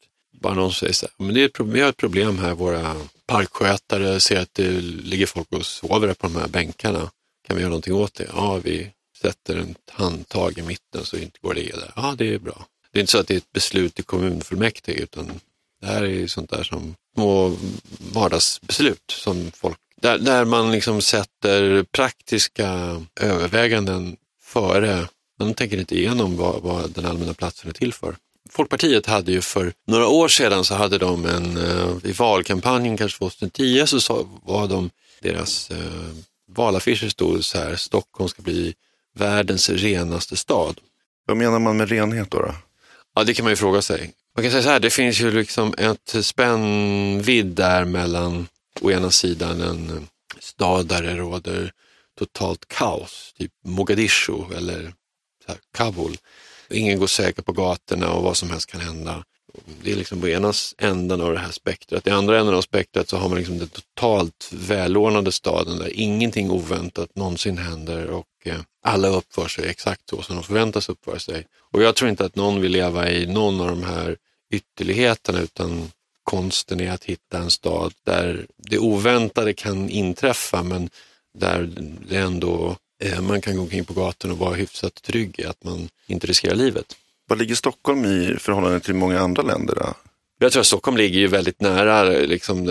bara 0.42 0.54
någon 0.54 0.74
säger 0.74 0.94
så 0.94 1.06
här, 1.06 1.26
men 1.26 1.36
det 1.36 1.42
är 1.42 1.46
ett 1.46 1.54
problem, 1.54 1.74
vi 1.74 1.82
har 1.82 1.90
ett 1.90 1.98
problem 1.98 2.38
här, 2.38 2.54
våra 2.54 2.96
parkskötare 3.26 4.20
ser 4.20 4.40
att 4.40 4.54
det 4.54 4.72
ligger 4.82 5.26
folk 5.26 5.52
och 5.52 5.66
sover 5.66 6.14
på 6.14 6.28
de 6.28 6.36
här 6.36 6.48
bänkarna. 6.48 7.12
Kan 7.48 7.56
vi 7.56 7.62
göra 7.62 7.70
någonting 7.70 7.94
åt 7.94 8.14
det? 8.14 8.30
Ja, 8.34 8.60
vi 8.64 8.92
sätter 9.22 9.58
ett 9.58 9.90
handtag 9.90 10.58
i 10.58 10.62
mitten 10.62 11.06
så 11.06 11.18
inte 11.18 11.40
går 11.42 11.54
det 11.54 11.62
där. 11.62 11.92
Ja, 11.96 12.16
det 12.18 12.34
är 12.34 12.40
bra. 12.40 12.66
Det 12.92 13.00
är 13.00 13.02
inte 13.02 13.12
så 13.12 13.20
att 13.20 13.28
det 13.28 13.34
är 13.34 13.38
ett 13.38 13.52
beslut 13.52 14.00
i 14.00 14.04
kommunfullmäktige 14.04 15.04
utan 15.04 15.40
det 15.82 15.88
här 15.88 16.04
är 16.04 16.28
sånt 16.28 16.50
där 16.50 16.64
som 16.64 16.96
små 17.14 17.58
vardagsbeslut 18.14 19.12
som 19.12 19.52
folk, 19.56 19.78
där, 20.02 20.18
där 20.18 20.46
man 20.46 20.72
liksom 20.72 21.02
sätter 21.02 21.84
praktiska 21.84 23.02
överväganden 23.20 24.18
före. 24.44 25.08
Man 25.40 25.54
tänker 25.54 25.78
inte 25.78 25.96
igenom 25.96 26.38
vad, 26.38 26.62
vad 26.62 26.92
den 26.92 27.06
allmänna 27.06 27.34
platsen 27.34 27.70
är 27.70 27.74
till 27.74 27.94
för. 27.94 28.16
Folkpartiet 28.50 29.06
hade 29.06 29.32
ju 29.32 29.42
för 29.42 29.74
några 29.88 30.08
år 30.08 30.28
sedan 30.28 30.64
så 30.64 30.76
hade 30.76 30.98
de 30.98 31.26
en, 31.26 31.58
uh, 31.58 31.98
i 32.04 32.12
valkampanjen 32.12 32.98
kanske 32.98 33.18
2010 33.18 33.86
så 33.86 34.28
var 34.44 34.68
de, 34.68 34.90
deras 35.22 35.72
uh, 35.72 35.78
valaffischer 36.52 37.10
stod 37.10 37.46
så 37.46 37.58
här, 37.58 37.76
Stockholm 37.76 38.30
ska 38.30 38.42
bli 38.42 38.74
världens 39.16 39.70
renaste 39.70 40.38
stad. 40.38 40.80
Vad 41.26 41.38
menar 41.38 41.60
man 41.60 41.78
med 41.78 41.90
renhet 41.90 42.32
då? 42.32 42.40
då? 42.40 42.56
Ja, 43.16 43.24
det 43.24 43.34
kan 43.34 43.44
man 43.46 43.52
ju 43.52 43.56
fråga 43.56 43.82
sig. 43.82 44.12
Man 44.36 44.44
kan 44.44 44.52
säga 44.52 44.64
så 44.64 44.70
här, 44.70 44.80
det 44.80 44.90
finns 44.90 45.20
ju 45.22 45.32
liksom 45.32 45.74
ett 45.78 46.26
spännvidd 46.26 47.46
där 47.46 47.86
mellan 47.86 48.48
å 48.82 48.92
ena 48.92 49.12
sidan 49.12 49.62
en 49.62 49.90
eh, 49.90 50.04
stad 50.40 50.88
där 50.88 51.02
det 51.02 51.16
råder 51.16 51.72
totalt 52.20 52.68
kaos, 52.68 53.34
typ 53.38 53.52
Mogadishu 53.66 54.56
eller 54.56 54.94
Kabul. 55.74 56.18
Ingen 56.70 57.00
går 57.00 57.08
säker 57.08 57.42
på 57.42 57.52
gatorna 57.52 58.12
och 58.12 58.24
vad 58.24 58.38
som 58.38 58.50
helst 58.50 58.72
kan 58.72 58.82
hända. 58.82 59.24
Det 59.84 59.92
är 59.92 59.96
liksom 59.96 60.22
på 60.22 60.28
ena 60.28 60.54
änden 60.78 61.22
av 61.22 61.34
det 61.34 61.40
här 61.40 61.52
spektrat. 61.52 62.08
I 62.08 62.10
andra 62.10 62.40
änden 62.40 62.56
av 62.56 62.62
spektrat 62.62 63.10
så 63.10 63.18
har 63.18 63.30
man 63.30 63.38
liksom 63.38 63.58
den 63.58 63.68
totalt 63.68 64.50
välordnade 64.54 65.32
staden 65.32 65.78
där 65.78 65.92
ingenting 65.94 66.52
oväntat 66.52 67.16
någonsin 67.16 67.58
händer 67.58 68.08
och 68.08 68.28
eh, 68.44 68.60
alla 68.84 69.08
uppför 69.08 69.48
sig 69.48 69.70
exakt 69.70 70.10
så 70.10 70.22
som 70.22 70.36
de 70.36 70.44
förväntas 70.44 70.90
uppföra 70.90 71.20
sig. 71.20 71.46
Och 71.72 71.82
jag 71.82 71.96
tror 71.96 72.10
inte 72.10 72.26
att 72.26 72.36
någon 72.36 72.62
vill 72.62 72.72
leva 72.72 73.10
i 73.10 73.26
någon 73.26 73.62
av 73.62 73.68
de 73.68 73.84
här 73.84 74.18
ytterligheterna 74.52 75.42
utan 75.42 75.92
konsten 76.24 76.82
är 76.82 76.92
att 76.92 77.04
hitta 77.04 77.38
en 77.38 77.52
stad 77.52 77.94
där 78.06 78.46
det 78.58 78.78
oväntade 78.78 79.54
kan 79.54 79.90
inträffa 79.90 80.64
men 80.64 80.90
där 81.38 81.70
det 82.10 82.18
ändå 82.18 82.78
eh, 83.04 83.22
man 83.22 83.42
kan 83.42 83.56
gå 83.56 83.62
omkring 83.62 83.86
på 83.86 83.94
gatan 83.94 84.32
och 84.32 84.38
vara 84.38 84.56
hyfsat 84.56 84.96
trygg 85.04 85.40
i 85.40 85.46
att 85.46 85.64
man 85.64 85.90
inte 86.08 86.28
riskerar 86.28 86.56
livet. 86.56 86.96
Vad 87.34 87.40
ligger 87.40 87.56
Stockholm 87.56 88.06
i 88.06 88.36
förhållande 88.40 88.80
till 88.80 88.96
många 88.96 89.20
andra 89.20 89.44
länder? 89.44 89.76
Då? 89.76 89.94
Jag 90.40 90.52
tror 90.52 90.60
att 90.62 90.68
Stockholm 90.68 90.98
ligger 90.98 91.20
ju 91.20 91.28
väldigt 91.28 91.62
nära, 91.62 92.04
liksom, 92.04 92.66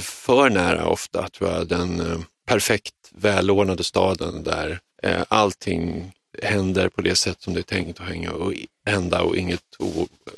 för 0.00 0.50
nära 0.50 0.86
ofta, 0.86 1.28
tror 1.28 1.50
jag, 1.50 1.68
den 1.68 2.00
eh, 2.00 2.18
perfekt 2.48 2.94
välordnade 3.10 3.84
staden 3.84 4.42
där 4.42 4.80
eh, 5.02 5.22
allting 5.28 6.12
händer 6.42 6.88
på 6.88 7.00
det 7.00 7.14
sätt 7.14 7.42
som 7.42 7.54
det 7.54 7.60
är 7.60 7.62
tänkt 7.62 8.00
att 8.00 8.08
hänga 8.08 8.32
och 8.32 8.52
hända 8.86 9.22
och 9.22 9.36
inget 9.36 9.60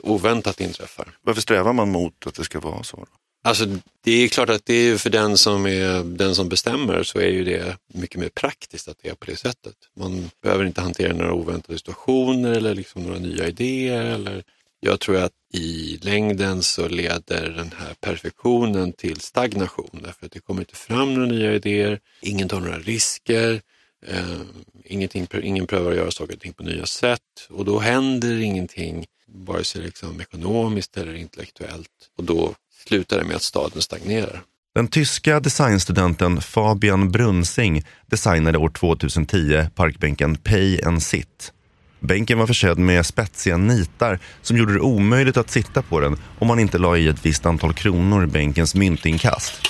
oväntat 0.03 0.61
inträffar. 0.61 1.09
Varför 1.23 1.41
strävar 1.41 1.73
man 1.73 1.91
mot 1.91 2.27
att 2.27 2.35
det 2.35 2.45
ska 2.45 2.61
vara 2.61 2.83
så? 2.83 3.07
Alltså, 3.43 3.67
det 4.05 4.13
är 4.13 4.29
klart 4.29 4.51
att 4.51 4.67
det 4.67 4.75
är 4.75 4.97
för 4.97 5.11
den 5.11 5.39
som, 5.39 5.67
är, 5.67 6.05
den 6.05 6.35
som 6.35 6.49
bestämmer 6.49 7.03
så 7.03 7.19
är 7.19 7.29
ju 7.29 7.45
det 7.45 7.77
mycket 7.95 8.21
mer 8.21 8.29
praktiskt 8.29 8.89
att 8.89 8.99
det 9.03 9.09
är 9.09 9.15
på 9.15 9.27
det 9.27 9.37
sättet. 9.37 9.75
Man 9.97 10.31
behöver 10.43 10.65
inte 10.65 10.81
hantera 10.81 11.13
några 11.13 11.33
oväntade 11.33 11.79
situationer 11.79 12.53
eller 12.53 12.75
liksom 12.75 13.03
några 13.03 13.19
nya 13.19 13.49
idéer. 13.49 14.05
Eller... 14.05 14.45
Jag 14.81 15.01
tror 15.01 15.17
att 15.17 15.33
i 15.53 15.99
längden 16.03 16.63
så 16.63 16.89
leder 16.89 17.51
den 17.51 17.73
här 17.79 17.95
perfektionen 18.01 18.93
till 18.93 19.21
stagnation 19.21 20.01
därför 20.03 20.27
att 20.27 20.33
det 20.33 20.41
kommer 20.41 20.61
inte 20.61 20.77
fram 20.77 21.15
några 21.15 21.27
nya 21.27 21.55
idéer, 21.55 22.01
ingen 22.21 22.49
tar 22.49 22.61
några 22.61 22.79
risker, 22.79 23.61
eh, 24.07 24.41
ingenting, 24.85 25.27
ingen 25.43 25.67
prövar 25.67 25.91
att 25.91 25.97
göra 25.97 26.11
saker 26.11 26.35
och 26.35 26.41
ting 26.41 26.53
på 26.53 26.63
nya 26.63 26.87
sätt 26.87 27.21
och 27.49 27.65
då 27.65 27.79
händer 27.79 28.41
ingenting 28.41 29.07
vare 29.27 29.65
sig 29.65 29.83
liksom 29.83 30.21
ekonomiskt 30.21 30.97
eller 30.97 31.15
intellektuellt 31.15 32.11
och 32.17 32.25
då 32.25 32.55
slutar 32.89 33.19
det 33.19 33.25
med 33.25 33.37
att 33.37 33.43
staden 33.43 33.83
stagnerar. 33.83 34.43
Den 34.75 34.89
tyska 34.89 35.41
designstudenten 35.41 36.41
Fabian 36.41 37.11
Brunsing 37.11 37.83
designade 38.07 38.59
år 38.59 38.69
2010 38.69 39.67
parkbänken 39.75 40.37
Pay 40.37 40.83
and 40.83 41.03
Sit. 41.03 41.53
Bänken 42.01 42.39
var 42.39 42.47
försedd 42.47 42.79
med 42.79 43.07
spetsiga 43.07 43.57
nitar 43.57 44.19
som 44.43 44.57
gjorde 44.57 44.73
det 44.73 44.81
omöjligt 44.81 45.37
att 45.37 45.51
sitta 45.51 45.83
på 45.83 46.01
den 46.01 46.17
om 46.39 46.49
man 46.49 46.59
inte 46.59 46.79
la 46.79 46.97
i 46.97 47.09
ett 47.09 47.27
visst 47.27 47.47
antal 47.47 47.75
kronor 47.75 48.25
i 48.25 48.27
bänkens 48.27 48.75
myntinkast. 48.75 49.61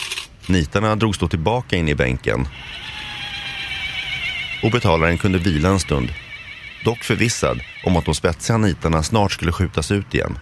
Nitarna 0.48 0.96
drogs 0.96 1.18
då 1.18 1.28
tillbaka 1.28 1.76
in 1.76 1.88
i 1.88 1.94
bänken 1.94 2.46
och 4.62 4.70
betalaren 4.70 5.18
kunde 5.18 5.38
vila 5.38 5.68
en 5.68 5.80
stund. 5.80 6.08
Dock 6.84 7.04
förvissad 7.04 7.60
om 7.84 7.96
att 7.96 8.04
de 8.04 8.14
spetsiga 8.14 8.56
nitarna 8.56 9.02
snart 9.02 9.32
skulle 9.32 9.52
skjutas 9.52 9.90
ut 9.90 10.14
igen. 10.14 10.38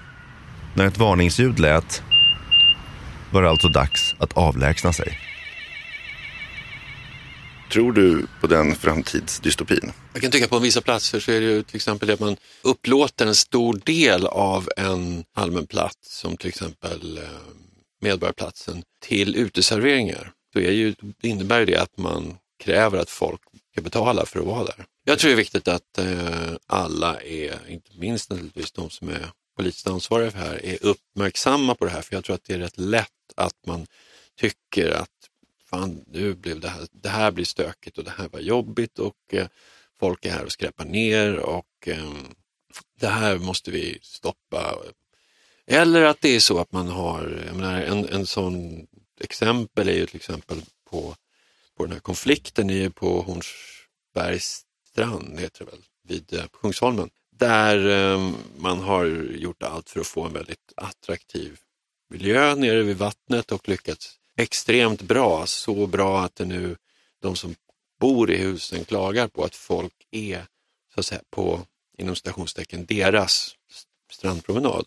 När 0.75 0.87
ett 0.87 0.99
varningsljud 0.99 1.59
lät 1.59 2.03
var 3.33 3.43
det 3.43 3.51
alltså 3.51 3.69
dags 3.69 4.15
att 4.19 4.37
avlägsna 4.37 4.93
sig. 4.93 5.19
Tror 7.73 7.93
du 7.93 8.27
på 8.41 8.47
den 8.47 8.75
framtidsdystopin? 8.75 9.93
Jag 10.13 10.23
kan 10.23 10.31
tycka 10.31 10.49
på 10.49 10.59
vissa 10.59 10.81
platser 10.81 11.21
så 11.21 11.33
är 11.33 11.41
det 11.41 11.47
ju 11.47 11.63
till 11.63 11.77
exempel 11.77 12.11
att 12.11 12.21
man 12.21 12.37
upplåter 12.63 13.27
en 13.27 13.35
stor 13.35 13.81
del 13.85 14.27
av 14.27 14.69
en 14.77 15.25
allmän 15.35 15.67
plats 15.67 16.19
som 16.19 16.37
till 16.37 16.49
exempel 16.49 17.19
eh, 17.19 17.25
Medborgarplatsen 18.01 18.83
till 19.07 19.37
uteserveringar. 19.37 20.33
Då 20.55 20.61
är 20.61 20.71
ju, 20.71 20.95
det 21.21 21.29
innebär 21.29 21.67
det 21.67 21.77
att 21.77 21.99
man 21.99 22.37
kräver 22.65 22.99
att 22.99 23.11
folk 23.11 23.41
ska 23.73 23.83
betala 23.83 24.27
för 24.27 24.41
att 24.41 24.47
vara 24.47 24.65
där. 24.65 24.85
Jag 25.05 25.19
tror 25.19 25.29
det 25.29 25.35
är 25.35 25.37
viktigt 25.37 25.69
att 25.69 25.99
eh, 25.99 26.53
alla 26.67 27.21
är, 27.21 27.59
inte 27.69 27.91
minst 27.99 28.31
naturligtvis 28.31 28.73
de 28.73 28.91
som 28.91 29.09
är 29.09 29.31
politiskt 29.59 29.87
ansvariga 29.87 30.31
för 30.31 30.39
det 30.39 30.45
här, 30.45 30.67
är 30.67 30.79
uppmärksamma 30.85 31.75
på 31.75 31.85
det 31.85 31.91
här. 31.91 32.03
För 32.03 32.15
jag 32.15 32.25
tror 32.25 32.35
att 32.35 32.45
det 32.45 32.55
är 32.55 32.59
rätt 32.59 32.79
lätt 32.79 33.33
att 33.37 33.67
man 33.67 33.87
tycker 34.37 34.91
att 34.91 35.11
fan, 35.71 36.05
nu 36.07 36.35
blev 36.35 36.61
det 36.61 36.69
här, 36.69 36.87
det 36.93 37.09
här 37.09 37.31
blir 37.31 37.45
stökigt 37.45 37.99
och 37.99 38.05
det 38.05 38.15
här 38.19 38.29
var 38.29 38.41
jobbigt 38.41 38.99
och 38.99 39.17
eh, 39.33 39.47
folk 40.01 40.25
är 40.25 40.31
här 40.31 40.45
och 40.45 40.53
skräpar 40.53 40.85
ner 40.85 41.39
och 41.39 41.67
eh, 41.87 42.13
det 43.01 43.09
här 43.09 43.39
måste 43.39 43.71
vi 43.71 43.99
stoppa. 44.03 44.79
Eller 45.67 46.03
att 46.03 46.21
det 46.21 46.29
är 46.29 46.41
så 46.41 46.59
att 46.59 46.73
man 46.73 46.89
har, 46.89 47.45
jag 47.47 47.57
menar, 47.57 47.83
en, 47.83 48.09
en 48.09 48.27
sån 48.27 48.87
exempel 49.21 49.89
är 49.89 49.93
ju 49.93 50.07
till 50.07 50.17
exempel 50.17 50.63
på, 50.91 51.17
på 51.77 51.85
den 51.85 51.93
här 51.93 52.01
konflikten 52.01 52.71
är 52.71 52.89
på 52.89 53.21
Hornsbergs 53.21 54.65
strand, 54.89 55.41
heter 55.41 55.65
det 55.65 55.71
väl, 55.71 55.83
vid 56.05 56.33
eh, 56.33 56.45
Kungsholmen. 56.61 57.11
Där 57.39 57.89
eh, 57.89 58.31
man 58.57 58.79
har 58.79 59.05
gjort 59.37 59.63
allt 59.63 59.91
för 59.91 60.01
att 60.01 60.07
få 60.07 60.25
en 60.25 60.33
väldigt 60.33 60.73
attraktiv 60.77 61.59
miljö 62.11 62.55
nere 62.55 62.83
vid 62.83 62.97
vattnet 62.97 63.53
och 63.53 63.69
lyckats 63.69 64.19
extremt 64.37 65.03
bra. 65.03 65.47
Så 65.47 65.87
bra 65.87 66.21
att 66.21 66.37
det 66.37 66.45
nu, 66.45 66.77
de 67.23 67.37
som 67.37 67.55
bor 68.01 68.31
i 68.31 68.37
husen 68.37 68.85
klagar 68.85 69.29
på 69.29 69.45
att 69.45 69.55
folk 69.55 69.93
är 70.11 70.47
så 70.95 71.01
att 71.01 71.07
säga, 71.07 71.21
på 71.31 71.61
inom 71.99 72.17
citationstecken 72.17 72.87
deras 72.87 73.55
strandpromenad. 74.13 74.87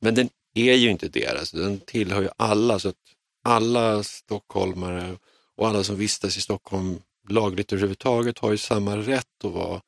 Men 0.00 0.14
den 0.14 0.28
är 0.54 0.74
ju 0.74 0.90
inte 0.90 1.08
deras, 1.08 1.50
den 1.50 1.80
tillhör 1.80 2.22
ju 2.22 2.28
alla. 2.36 2.78
så 2.78 2.88
att 2.88 2.96
Alla 3.44 4.02
stockholmare 4.02 5.16
och 5.56 5.68
alla 5.68 5.84
som 5.84 5.96
vistas 5.96 6.36
i 6.36 6.40
Stockholm 6.40 7.02
lagligt 7.28 7.72
överhuvudtaget 7.72 8.38
har 8.38 8.50
ju 8.50 8.58
samma 8.58 8.96
rätt 8.96 9.44
att 9.44 9.52
vara 9.52 9.80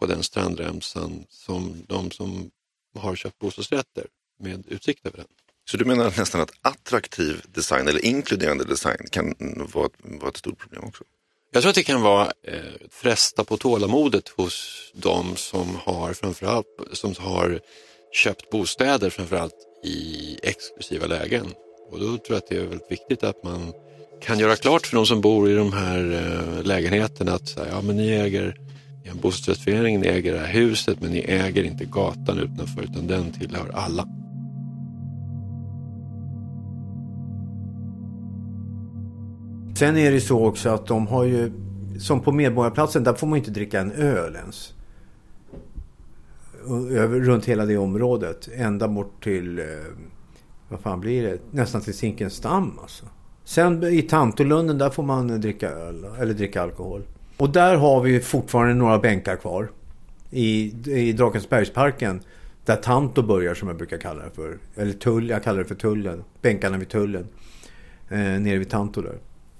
på 0.00 0.06
den 0.06 0.22
strandremsan 0.22 1.24
som 1.28 1.84
de 1.88 2.10
som 2.10 2.50
har 2.98 3.16
köpt 3.16 3.38
bostadsrätter 3.38 4.06
med 4.42 4.64
utsikt 4.68 5.06
över 5.06 5.16
den. 5.16 5.26
Så 5.70 5.76
du 5.76 5.84
menar 5.84 6.14
nästan 6.18 6.40
att 6.40 6.50
attraktiv 6.62 7.42
design 7.48 7.88
eller 7.88 8.04
inkluderande 8.04 8.64
design 8.64 9.06
kan 9.10 9.34
vara 9.72 9.86
ett, 9.86 9.92
vara 10.02 10.28
ett 10.28 10.36
stort 10.36 10.58
problem 10.58 10.84
också? 10.84 11.04
Jag 11.52 11.62
tror 11.62 11.70
att 11.70 11.74
det 11.74 11.82
kan 11.82 12.02
vara 12.02 12.32
eh, 12.42 12.58
fresta 12.90 13.44
på 13.44 13.56
tålamodet 13.56 14.28
hos 14.28 14.84
de 14.94 15.36
som 15.36 15.76
har 15.84 16.12
framförallt 16.12 16.66
som 16.92 17.14
har 17.18 17.60
köpt 18.12 18.50
bostäder 18.50 19.10
framförallt 19.10 19.54
i 19.84 20.38
exklusiva 20.42 21.06
lägen. 21.06 21.46
Och 21.90 22.00
då 22.00 22.06
tror 22.06 22.20
jag 22.28 22.36
att 22.36 22.48
det 22.48 22.56
är 22.56 22.60
väldigt 22.60 22.90
viktigt 22.90 23.22
att 23.24 23.44
man 23.44 23.72
kan 24.22 24.38
göra 24.38 24.56
klart 24.56 24.86
för 24.86 24.96
de 24.96 25.06
som 25.06 25.20
bor 25.20 25.50
i 25.50 25.54
de 25.54 25.72
här 25.72 26.12
eh, 26.12 26.62
lägenheterna 26.62 27.32
att 27.32 27.48
så 27.48 27.60
ja, 27.70 27.80
men 27.80 27.96
ni 27.96 28.10
äger 28.10 28.56
en 29.02 29.20
bostadsrättsförening, 29.20 30.00
ni 30.00 30.06
äger 30.06 30.32
det 30.32 30.38
här 30.38 30.52
huset 30.52 31.00
men 31.00 31.10
ni 31.10 31.18
äger 31.18 31.62
inte 31.62 31.84
gatan 31.84 32.38
utanför 32.38 32.82
utan 32.82 33.06
den 33.06 33.32
tillhör 33.32 33.70
alla. 33.74 34.08
Sen 39.80 39.96
är 39.96 40.10
det 40.10 40.20
så 40.20 40.46
också 40.46 40.68
att 40.68 40.86
de 40.86 41.06
har 41.06 41.24
ju, 41.24 41.52
som 41.98 42.20
på 42.20 42.32
Medborgarplatsen, 42.32 43.04
där 43.04 43.14
får 43.14 43.26
man 43.26 43.38
inte 43.38 43.50
dricka 43.50 43.80
en 43.80 43.92
öl 43.92 44.36
ens. 44.36 44.74
Över, 46.90 47.20
runt 47.20 47.44
hela 47.44 47.66
det 47.66 47.76
området. 47.76 48.48
Ända 48.54 48.88
bort 48.88 49.24
till, 49.24 49.58
eh, 49.58 49.64
vad 50.68 50.80
fan 50.80 51.00
blir 51.00 51.22
det? 51.22 51.38
Nästan 51.50 51.80
till 51.80 51.94
Zinkensdamm 51.94 52.78
alltså. 52.82 53.06
Sen 53.44 53.82
i 53.82 54.02
Tantolunden, 54.02 54.78
där 54.78 54.90
får 54.90 55.02
man 55.02 55.40
dricka 55.40 55.70
öl, 55.70 56.06
eller 56.18 56.34
dricka 56.34 56.62
alkohol. 56.62 57.02
Och 57.40 57.50
där 57.50 57.76
har 57.76 58.00
vi 58.00 58.20
fortfarande 58.20 58.74
några 58.74 58.98
bänkar 58.98 59.36
kvar. 59.36 59.70
I, 60.30 60.74
i 60.86 61.12
Drakensbergsparken. 61.12 62.20
Där 62.64 62.76
Tanto 62.76 63.22
börjar 63.22 63.54
som 63.54 63.68
jag 63.68 63.76
brukar 63.76 63.98
kalla 63.98 64.24
det 64.24 64.30
för. 64.30 64.58
Eller 64.76 64.92
tull, 64.92 65.28
jag 65.28 65.44
kallar 65.44 65.58
det 65.58 65.64
för 65.64 65.74
tullen. 65.74 66.24
Bänkarna 66.42 66.78
vid 66.78 66.88
tullen. 66.88 67.28
Eh, 68.08 68.18
nere 68.18 68.58
vid 68.58 68.70
Tanto 68.70 69.02
där. 69.02 69.18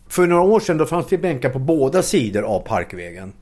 För 0.08 0.26
några 0.26 0.42
år 0.42 0.60
sedan 0.60 0.78
då 0.78 0.86
fanns 0.86 1.06
det 1.06 1.18
bänkar 1.18 1.50
på 1.50 1.58
båda 1.58 2.02
sidor 2.02 2.42
av 2.42 2.60
Parkvägen. 2.60 3.32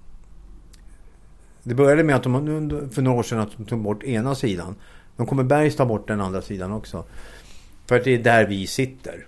Det 1.62 1.74
började 1.74 2.04
med 2.04 2.16
att 2.16 2.22
de 2.22 2.90
för 2.92 3.02
några 3.02 3.18
år 3.18 3.22
sedan 3.22 3.38
att 3.38 3.56
de 3.56 3.66
tog 3.66 3.82
bort 3.82 4.02
ena 4.02 4.34
sidan. 4.34 4.74
De 5.16 5.26
kommer 5.26 5.42
bergs 5.42 5.76
ta 5.76 5.86
bort 5.86 6.08
den 6.08 6.20
andra 6.20 6.42
sidan 6.42 6.72
också. 6.72 7.04
För 7.86 7.96
att 7.96 8.04
det 8.04 8.14
är 8.14 8.18
där 8.18 8.46
vi 8.46 8.66
sitter. 8.66 9.26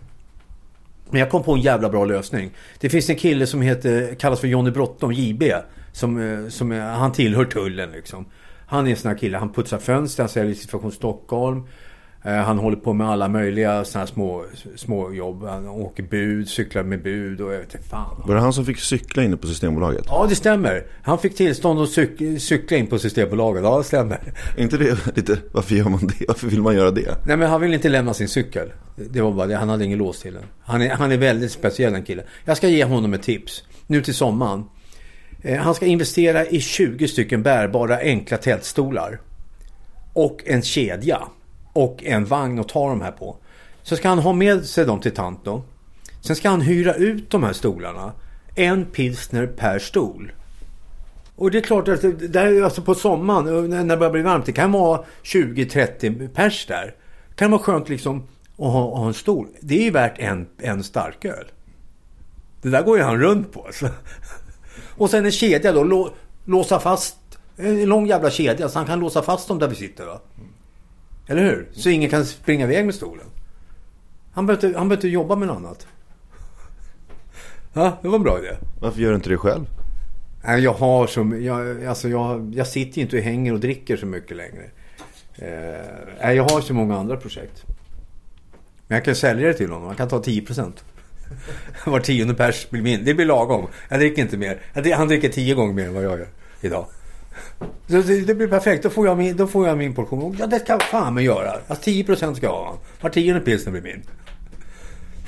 Men 1.10 1.20
jag 1.20 1.30
kom 1.30 1.42
på 1.42 1.52
en 1.52 1.60
jävla 1.60 1.88
bra 1.88 2.04
lösning. 2.04 2.50
Det 2.78 2.88
finns 2.88 3.10
en 3.10 3.16
kille 3.16 3.46
som 3.46 3.62
heter, 3.62 4.14
kallas 4.14 4.40
för 4.40 4.48
Johnny 4.48 4.70
Bråttom, 4.70 5.12
JB. 5.12 5.42
Som, 5.92 6.22
eh, 6.22 6.48
som 6.48 6.72
eh, 6.72 6.82
han 6.82 7.12
tillhör 7.12 7.44
tullen 7.44 7.92
liksom. 7.92 8.26
Han 8.66 8.86
är 8.86 8.90
en 8.90 8.96
sån 8.96 9.10
här 9.10 9.18
kille, 9.18 9.38
han 9.38 9.52
putsar 9.52 9.78
fönster, 9.78 10.22
han 10.22 10.28
säljer 10.28 10.54
Situation 10.54 10.92
Stockholm. 10.92 11.66
Eh, 12.24 12.32
han 12.34 12.58
håller 12.58 12.76
på 12.76 12.92
med 12.92 13.08
alla 13.08 13.28
möjliga 13.28 13.84
såna 13.84 14.06
små, 14.06 14.44
små 14.76 15.12
jobb. 15.12 15.44
Han 15.44 15.68
åker 15.68 16.02
bud, 16.02 16.48
cyklar 16.48 16.82
med 16.82 17.02
bud 17.02 17.40
och 17.40 17.52
jag 17.52 17.58
vet 17.58 17.74
inte 17.74 17.88
fan. 17.88 18.22
Var 18.26 18.34
det 18.34 18.40
han 18.40 18.52
som 18.52 18.64
fick 18.64 18.78
cykla 18.78 19.22
inne 19.22 19.36
på 19.36 19.46
Systembolaget? 19.46 20.04
Ja, 20.08 20.26
det 20.28 20.34
stämmer. 20.34 20.86
Han 21.02 21.18
fick 21.18 21.36
tillstånd 21.36 21.80
att 21.80 21.88
cyk 21.88 22.40
cykla 22.40 22.76
in 22.76 22.86
på 22.86 22.98
Systembolaget. 22.98 23.62
Ja, 23.62 23.78
det 23.78 23.84
stämmer. 23.84 24.18
Är 24.56 24.62
inte 24.62 24.76
det 24.76 25.16
lite, 25.16 25.38
varför 25.52 25.74
gör 25.74 25.84
man 25.84 26.06
det? 26.06 26.24
Varför 26.28 26.46
vill 26.46 26.62
man 26.62 26.74
göra 26.74 26.90
det? 26.90 27.26
Nej, 27.26 27.36
men 27.36 27.50
han 27.50 27.60
vill 27.60 27.74
inte 27.74 27.88
lämna 27.88 28.14
sin 28.14 28.28
cykel. 28.28 28.72
Det 28.96 29.20
var 29.20 29.32
bara 29.32 29.46
det. 29.46 29.56
Han 29.56 29.68
hade 29.68 29.84
ingen 29.84 29.98
lås 29.98 30.20
till 30.20 30.34
den. 30.34 30.44
Han 30.62 30.82
är, 30.82 30.90
han 30.90 31.12
är 31.12 31.18
väldigt 31.18 31.52
speciell 31.52 31.92
den 31.92 32.04
killen. 32.04 32.24
Jag 32.44 32.56
ska 32.56 32.68
ge 32.68 32.84
honom 32.84 33.14
ett 33.14 33.22
tips. 33.22 33.64
Nu 33.86 34.02
till 34.02 34.14
sommaren. 34.14 34.64
Eh, 35.42 35.58
han 35.58 35.74
ska 35.74 35.86
investera 35.86 36.46
i 36.46 36.60
20 36.60 37.08
stycken 37.08 37.42
bärbara 37.42 37.98
enkla 37.98 38.36
tältstolar. 38.36 39.20
Och 40.12 40.42
en 40.46 40.62
kedja 40.62 41.20
och 41.72 42.04
en 42.04 42.24
vagn 42.24 42.58
att 42.58 42.68
ta 42.68 42.88
de 42.88 43.00
här 43.00 43.12
på. 43.12 43.36
Så 43.82 43.96
ska 43.96 44.08
han 44.08 44.18
ha 44.18 44.32
med 44.32 44.64
sig 44.64 44.86
dem 44.86 45.00
till 45.00 45.14
Tanto. 45.14 45.62
Sen 46.20 46.36
ska 46.36 46.48
han 46.48 46.60
hyra 46.60 46.94
ut 46.94 47.30
de 47.30 47.42
här 47.42 47.52
stolarna. 47.52 48.12
En 48.54 48.84
pilsner 48.84 49.46
per 49.46 49.78
stol. 49.78 50.32
Och 51.36 51.50
det 51.50 51.58
är 51.58 51.62
klart 51.62 51.88
att 51.88 52.02
det 52.02 52.12
där, 52.12 52.62
alltså 52.62 52.82
på 52.82 52.94
sommaren 52.94 53.70
när 53.70 53.84
det 53.84 53.96
börjar 53.96 54.12
bli 54.12 54.22
varmt. 54.22 54.46
Det 54.46 54.52
kan 54.52 54.72
vara 54.72 55.04
20-30 55.22 56.28
pers 56.28 56.66
där. 56.66 56.94
Det 57.28 57.34
kan 57.34 57.50
vara 57.50 57.62
skönt 57.62 57.88
liksom 57.88 58.22
att 58.52 58.72
ha, 58.72 58.96
ha 58.96 59.06
en 59.06 59.14
stol. 59.14 59.46
Det 59.60 59.78
är 59.78 59.82
ju 59.82 59.90
värt 59.90 60.18
en, 60.18 60.46
en 60.58 60.84
starköl. 60.84 61.44
Det 62.62 62.70
där 62.70 62.82
går 62.82 62.98
ju 62.98 63.04
han 63.04 63.20
runt 63.20 63.52
på. 63.52 63.66
Alltså. 63.66 63.88
Och 64.96 65.10
sen 65.10 65.24
en 65.24 65.32
kedja 65.32 65.72
då. 65.72 65.84
Lå, 65.84 66.10
låsa 66.44 66.80
fast. 66.80 67.16
En 67.56 67.84
lång 67.84 68.06
jävla 68.06 68.30
kedja 68.30 68.68
så 68.68 68.78
han 68.78 68.86
kan 68.86 69.00
låsa 69.00 69.22
fast 69.22 69.48
dem 69.48 69.58
där 69.58 69.68
vi 69.68 69.74
sitter. 69.74 70.06
Va? 70.06 70.20
Eller 71.30 71.42
hur? 71.42 71.68
Så 71.72 71.90
ingen 71.90 72.10
kan 72.10 72.24
springa 72.24 72.64
iväg 72.64 72.86
med 72.86 72.94
stolen. 72.94 73.26
Han 74.32 74.46
behöver 74.46 74.74
han 74.74 74.92
inte 74.92 75.08
jobba 75.08 75.36
med 75.36 75.48
något 75.48 75.56
annat. 75.56 75.86
Ja, 77.72 77.98
det 78.02 78.08
var 78.08 78.16
en 78.16 78.22
bra 78.22 78.38
idé. 78.38 78.56
Varför 78.80 79.00
gör 79.00 79.10
du 79.10 79.16
inte 79.16 79.30
det 79.30 79.36
själv? 79.36 79.64
Nej, 80.44 80.60
jag 80.62 80.72
har 80.72 81.06
som, 81.06 81.44
jag, 81.44 81.84
alltså 81.84 82.08
jag, 82.08 82.54
jag 82.54 82.66
sitter 82.66 82.96
ju 82.96 83.02
inte 83.02 83.16
och 83.16 83.22
hänger 83.22 83.52
och 83.52 83.60
dricker 83.60 83.96
så 83.96 84.06
mycket 84.06 84.36
längre. 84.36 84.70
Eh, 85.34 86.32
jag 86.32 86.42
har 86.42 86.60
så 86.60 86.74
många 86.74 86.98
andra 86.98 87.16
projekt. 87.16 87.64
Men 88.86 88.96
jag 88.96 89.04
kan 89.04 89.14
sälja 89.14 89.46
det 89.46 89.54
till 89.54 89.70
honom. 89.70 89.86
Han 89.86 89.96
kan 89.96 90.08
ta 90.08 90.22
10 90.22 90.42
procent. 90.42 90.84
Var 91.86 92.00
tionde 92.00 92.34
pers 92.34 92.70
blir 92.70 92.82
min. 92.82 93.04
Det 93.04 93.14
blir 93.14 93.26
lagom. 93.26 93.66
Jag 93.88 93.98
dricker 93.98 94.22
inte 94.22 94.36
mer. 94.36 94.60
Han 94.94 95.08
dricker 95.08 95.28
tio 95.28 95.54
gånger 95.54 95.74
mer 95.74 95.86
än 95.86 95.94
vad 95.94 96.04
jag 96.04 96.18
gör 96.18 96.28
idag. 96.60 96.86
Det, 97.86 98.24
det, 98.24 98.34
blir 98.34 98.48
perfekt. 98.48 98.82
Då 98.82 98.90
får, 98.90 99.06
jag 99.06 99.18
min, 99.18 99.36
då 99.36 99.46
får 99.46 99.68
jag 99.68 99.78
min 99.78 99.94
portion. 99.94 100.36
Ja, 100.38 100.46
det 100.46 100.58
ska 100.58 100.72
jag 100.72 100.82
fan 100.82 101.14
med 101.14 101.24
göra. 101.24 101.50
Alltså 101.50 101.84
10 101.84 102.04
procent 102.04 102.36
ska 102.36 102.46
jag 102.46 102.52
ha. 102.52 102.78
Var 103.00 103.10
tionde 103.10 103.40
pilsner 103.40 103.72
blir 103.72 103.82
min. 103.82 104.02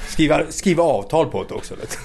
Skriva, 0.08 0.40
skriva 0.50 0.82
avtal 0.82 1.30
på 1.30 1.44
det 1.44 1.54
också. 1.54 1.74
Vet. 1.74 1.98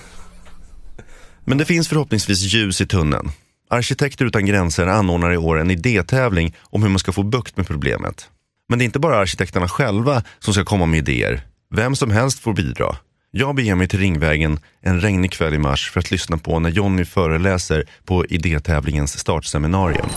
Men 1.45 1.57
det 1.57 1.65
finns 1.65 1.89
förhoppningsvis 1.89 2.53
ljus 2.53 2.81
i 2.81 2.87
tunneln. 2.87 3.31
Arkitekter 3.69 4.25
utan 4.25 4.45
gränser 4.45 4.87
anordnar 4.87 5.33
i 5.33 5.37
år 5.37 5.59
en 5.59 5.71
idétävling 5.71 6.55
om 6.61 6.83
hur 6.83 6.89
man 6.89 6.99
ska 6.99 7.11
få 7.11 7.23
bukt 7.23 7.57
med 7.57 7.67
problemet. 7.67 8.29
Men 8.69 8.79
det 8.79 8.83
är 8.83 8.85
inte 8.85 8.99
bara 8.99 9.17
arkitekterna 9.17 9.67
själva 9.67 10.23
som 10.39 10.53
ska 10.53 10.65
komma 10.65 10.85
med 10.85 10.97
idéer. 10.97 11.41
Vem 11.75 11.95
som 11.95 12.11
helst 12.11 12.39
får 12.39 12.53
bidra. 12.53 12.95
Jag 13.39 13.55
beger 13.55 13.75
mig 13.75 13.87
till 13.87 13.99
Ringvägen 13.99 14.59
en 14.81 15.01
regnig 15.01 15.31
kväll 15.31 15.53
i 15.53 15.57
mars 15.57 15.91
för 15.91 15.99
att 15.99 16.11
lyssna 16.11 16.37
på 16.37 16.59
när 16.59 16.69
Jonny 16.69 17.05
föreläser 17.05 17.85
på 18.05 18.25
idétävlingens 18.25 19.19
startseminarium. 19.19 20.09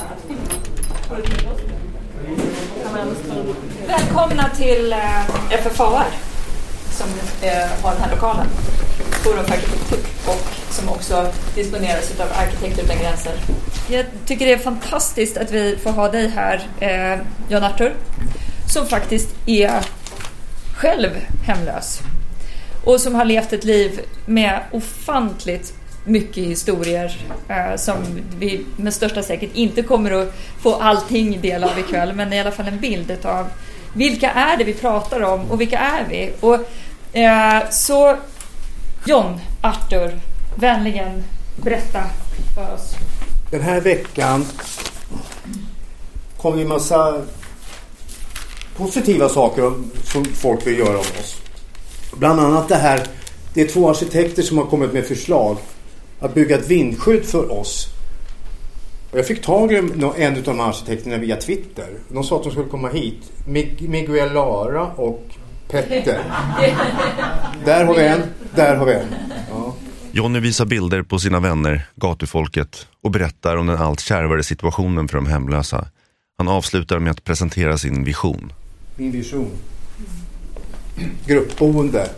Välkomna 3.87 4.49
till 4.49 4.93
eh, 4.93 5.59
FFAR 5.63 6.07
som 6.91 7.09
eh, 7.43 7.83
har 7.83 7.93
den 7.93 8.03
här 8.03 8.11
lokalen, 8.11 8.47
Forum 9.11 9.45
för 9.45 9.53
arkitektur, 9.53 9.99
och 10.27 10.49
som 10.71 10.89
också 10.89 11.33
disponeras 11.55 12.21
av 12.21 12.29
Arkitekter 12.33 12.83
utan 12.83 12.99
gränser. 12.99 13.33
Jag 13.89 14.07
tycker 14.27 14.47
det 14.47 14.53
är 14.53 14.59
fantastiskt 14.59 15.37
att 15.37 15.53
vi 15.53 15.77
får 15.83 15.91
ha 15.91 16.09
dig 16.09 16.29
här, 16.29 16.69
eh, 16.81 17.21
Jan 17.49 17.65
Arthur, 17.65 17.93
som 18.67 18.87
faktiskt 18.87 19.35
är 19.47 19.81
själv 20.75 21.11
hemlös 21.45 22.03
och 22.85 23.01
som 23.01 23.15
har 23.15 23.25
levt 23.25 23.53
ett 23.53 23.65
liv 23.65 24.01
med 24.27 24.61
ofantligt 24.73 25.75
mycket 26.05 26.45
historier 26.45 27.21
eh, 27.49 27.77
som 27.77 27.97
vi 28.39 28.65
med 28.77 28.95
största 28.95 29.23
säkerhet 29.23 29.57
inte 29.57 29.83
kommer 29.83 30.11
att 30.11 30.35
få 30.63 30.75
allting 30.75 31.41
del 31.41 31.65
av 31.65 31.79
ikväll, 31.79 32.13
men 32.13 32.33
i 32.33 32.41
alla 32.41 32.51
fall 32.51 32.69
en 32.69 32.81
bild 32.81 33.27
av 33.27 33.47
vilka 33.95 34.31
är 34.31 34.57
det 34.57 34.65
vi 34.65 34.75
pratar 34.75 35.21
om 35.23 35.51
och 35.51 35.61
vilka 35.61 35.79
är 35.79 36.05
vi? 36.09 36.33
Och, 36.41 36.55
eh, 37.17 37.71
så 37.71 38.17
John, 39.07 39.41
Arthur, 39.61 40.21
vänligen 40.57 41.25
berätta 41.57 42.03
för 42.55 42.75
oss. 42.75 42.95
Den 43.51 43.61
här 43.61 43.81
veckan 43.81 44.47
kom 46.37 46.57
det 46.57 46.63
en 46.63 46.69
massa 46.69 47.23
positiva 48.77 49.29
saker 49.29 49.73
som 50.05 50.25
folk 50.25 50.67
vill 50.67 50.79
göra 50.79 50.99
om 50.99 51.05
oss. 51.21 51.37
Bland 52.17 52.41
annat 52.41 52.69
det 52.69 52.77
här. 52.77 53.01
Det 53.55 53.61
är 53.61 53.69
två 53.69 53.91
arkitekter 53.91 54.43
som 54.43 54.59
har 54.59 54.65
kommit 54.65 54.93
med 54.93 55.05
förslag 55.05 55.57
att 56.21 56.35
bygga 56.35 56.59
ett 56.59 56.69
vindskydd 56.69 57.25
för 57.25 57.53
oss. 57.53 57.89
Och 59.11 59.19
jag 59.19 59.27
fick 59.27 59.43
tag 59.43 59.73
i 59.73 59.77
en 60.17 60.37
av 60.37 60.43
de 60.43 60.61
arkitekterna 60.61 61.17
via 61.17 61.37
Twitter. 61.37 61.89
De 62.09 62.25
sa 62.25 62.37
att 62.37 62.43
de 62.43 62.53
skulle 62.53 62.69
komma 62.69 62.89
hit. 62.89 63.33
Miguel 63.81 64.33
Lara 64.33 64.87
och 64.87 65.25
Petter. 65.69 66.21
Där 67.65 67.85
har 67.85 67.95
vi 67.95 68.07
en, 68.07 68.23
där 68.55 68.77
har 68.77 68.87
vi 68.87 68.93
en. 68.93 69.15
Ja. 69.51 69.75
Jonny 70.13 70.41
visar 70.41 70.65
bilder 70.65 71.03
på 71.03 71.19
sina 71.19 71.41
vänner, 71.41 71.87
gatufolket 71.95 72.87
och 73.03 73.11
berättar 73.11 73.57
om 73.57 73.67
den 73.67 73.77
allt 73.77 74.01
kärvare 74.01 74.43
situationen 74.43 75.09
för 75.09 75.17
de 75.17 75.27
hemlösa. 75.27 75.89
Han 76.39 76.49
avslutar 76.49 76.99
med 76.99 77.11
att 77.11 77.25
presentera 77.25 77.79
sin 77.79 78.05
vision. 78.05 78.53
Min 78.97 79.11
vision. 79.11 79.51
Gruppboende. 81.27 82.09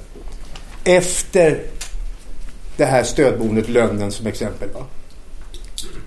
Efter 0.84 1.60
det 2.76 2.84
här 2.84 3.02
stödboendet 3.02 3.68
Lönnen 3.68 4.12
som 4.12 4.26
exempel. 4.26 4.68
Va? 4.74 4.84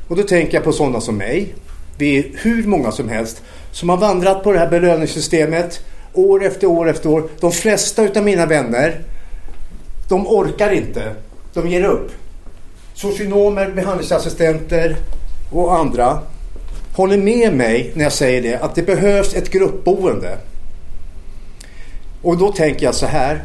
Och 0.08 0.16
då 0.16 0.24
tänker 0.24 0.54
jag 0.54 0.64
på 0.64 0.72
sådana 0.72 1.02
som 1.02 1.18
mig. 1.18 1.56
Vi 1.98 2.18
är 2.18 2.26
hur 2.34 2.64
många 2.64 2.92
som 2.92 3.10
helst 3.10 3.42
som 3.72 3.90
har 3.90 3.98
vandrat 3.98 4.44
på 4.44 4.52
det 4.52 4.60
här 4.60 4.70
belöningssystemet 4.70 5.80
år 6.14 6.44
efter 6.44 6.68
år 6.68 6.90
efter 6.90 7.10
år. 7.10 7.30
De 7.40 7.52
flesta 7.52 8.04
utav 8.04 8.24
mina 8.24 8.46
vänner, 8.46 9.02
de 10.10 10.28
orkar 10.28 10.72
inte. 10.72 11.16
De 11.54 11.70
ger 11.70 11.84
upp. 11.84 12.12
Socionomer, 12.94 13.72
behandlingsassistenter 13.72 14.96
och 15.52 15.76
andra 15.76 16.20
håller 16.96 17.18
med 17.18 17.54
mig 17.54 17.92
när 17.94 18.04
jag 18.04 18.14
säger 18.14 18.42
det 18.42 18.58
att 18.58 18.76
det 18.76 18.84
behövs 18.84 19.34
ett 19.34 19.50
gruppboende. 19.50 20.38
Och 22.26 22.38
då 22.38 22.52
tänker 22.52 22.86
jag 22.86 22.96
så 22.96 23.06
här. 23.06 23.44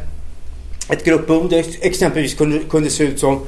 Ett 0.89 1.03
gruppboende 1.03 1.63
exempelvis 1.81 2.33
kunde, 2.33 2.59
kunde 2.59 2.89
se 2.89 3.03
ut 3.03 3.19
som 3.19 3.39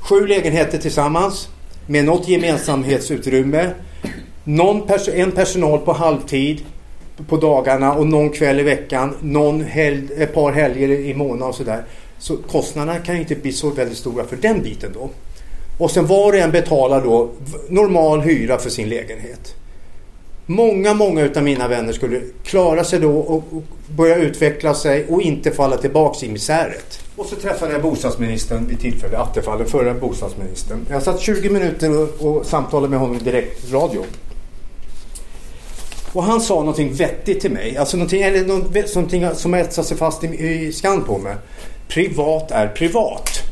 sju 0.00 0.26
lägenheter 0.26 0.78
tillsammans 0.78 1.48
med 1.86 2.04
något 2.04 2.28
gemensamhetsutrymme. 2.28 3.70
Någon 4.44 4.86
pers 4.86 5.08
en 5.08 5.32
personal 5.32 5.78
på 5.78 5.92
halvtid 5.92 6.64
på 7.28 7.36
dagarna 7.36 7.94
och 7.94 8.06
någon 8.06 8.30
kväll 8.30 8.60
i 8.60 8.62
veckan. 8.62 9.16
Någon 9.20 9.64
helg, 9.64 10.08
ett 10.16 10.34
par 10.34 10.52
helger 10.52 10.88
i 10.88 11.14
månaden 11.14 11.48
och 11.48 11.54
sådär. 11.54 11.84
Så 12.18 12.36
kostnaderna 12.36 12.98
kan 12.98 13.16
inte 13.16 13.34
bli 13.34 13.52
så 13.52 13.70
väldigt 13.70 13.98
stora 13.98 14.24
för 14.24 14.36
den 14.36 14.62
biten 14.62 14.90
då. 14.94 15.10
Och 15.78 15.90
sen 15.90 16.06
var 16.06 16.32
och 16.32 16.38
en 16.38 16.50
betalar 16.50 17.04
då 17.04 17.30
normal 17.68 18.20
hyra 18.20 18.58
för 18.58 18.70
sin 18.70 18.88
lägenhet. 18.88 19.54
Många, 20.50 20.94
många 20.94 21.22
utav 21.22 21.42
mina 21.42 21.68
vänner 21.68 21.92
skulle 21.92 22.20
klara 22.44 22.84
sig 22.84 23.00
då 23.00 23.18
och 23.18 23.44
börja 23.96 24.16
utveckla 24.16 24.74
sig 24.74 25.06
och 25.08 25.22
inte 25.22 25.50
falla 25.50 25.76
tillbaks 25.76 26.22
i 26.22 26.28
misäret. 26.28 27.00
Och 27.16 27.26
så 27.26 27.36
träffade 27.36 27.72
jag 27.72 27.82
bostadsministern 27.82 28.66
vid 28.66 28.80
tillfälle, 28.80 29.18
Attefall, 29.18 29.58
den 29.58 29.66
förra 29.66 29.94
bostadsministern. 29.94 30.86
Jag 30.90 31.02
satt 31.02 31.20
20 31.20 31.50
minuter 31.50 31.98
och, 31.98 32.26
och 32.26 32.46
samtalade 32.46 32.88
med 32.88 32.98
honom 32.98 33.18
direkt 33.18 33.72
radio. 33.72 34.04
Och 36.12 36.22
han 36.22 36.40
sa 36.40 36.54
någonting 36.54 36.92
vettigt 36.92 37.40
till 37.40 37.50
mig, 37.50 37.76
alltså 37.76 37.96
någonting, 37.96 38.22
eller 38.22 38.44
någonting 38.94 39.34
som 39.34 39.54
etsade 39.54 39.88
sig 39.88 39.96
fast 39.96 40.24
i, 40.24 40.26
i 40.26 40.72
skan 40.72 41.04
på 41.04 41.18
mig. 41.18 41.34
Privat 41.88 42.50
är 42.50 42.68
privat. 42.68 43.49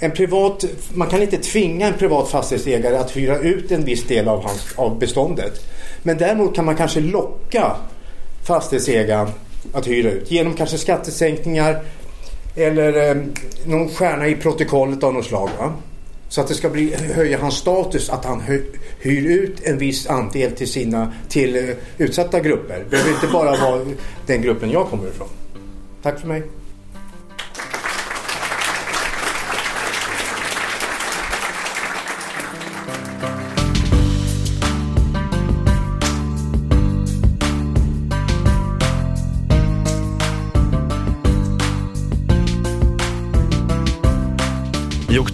En 0.00 0.10
privat, 0.10 0.64
man 0.94 1.08
kan 1.08 1.22
inte 1.22 1.36
tvinga 1.36 1.86
en 1.86 1.94
privat 1.94 2.28
fastighetsägare 2.28 2.96
att 2.96 3.16
hyra 3.16 3.38
ut 3.38 3.72
en 3.72 3.84
viss 3.84 4.06
del 4.06 4.28
av, 4.28 4.42
hans, 4.44 4.74
av 4.76 4.98
beståndet. 4.98 5.66
Men 6.02 6.18
däremot 6.18 6.54
kan 6.54 6.64
man 6.64 6.76
kanske 6.76 7.00
locka 7.00 7.76
fastighetsägaren 8.46 9.28
att 9.72 9.86
hyra 9.86 10.10
ut 10.10 10.30
genom 10.30 10.54
kanske 10.54 10.78
skattesänkningar 10.78 11.82
eller 12.56 13.10
eh, 13.10 13.22
någon 13.66 13.88
stjärna 13.88 14.28
i 14.28 14.34
protokollet 14.34 15.02
av 15.02 15.14
något 15.14 15.24
slag. 15.24 15.50
Va? 15.58 15.72
Så 16.28 16.40
att 16.40 16.48
det 16.48 16.54
ska 16.54 16.70
bli, 16.70 16.94
höja 17.14 17.38
hans 17.38 17.54
status 17.54 18.10
att 18.10 18.24
han 18.24 18.42
hyr 19.00 19.26
ut 19.26 19.60
en 19.62 19.78
viss 19.78 20.06
andel 20.06 20.52
till, 20.52 20.68
sina, 20.68 21.12
till 21.28 21.56
eh, 21.56 21.74
utsatta 21.98 22.40
grupper. 22.40 22.78
Det 22.78 22.90
behöver 22.90 23.10
inte 23.10 23.26
bara 23.26 23.56
vara 23.56 23.86
den 24.26 24.42
gruppen 24.42 24.70
jag 24.70 24.86
kommer 24.86 25.08
ifrån. 25.08 25.28
Tack 26.02 26.20
för 26.20 26.28
mig. 26.28 26.42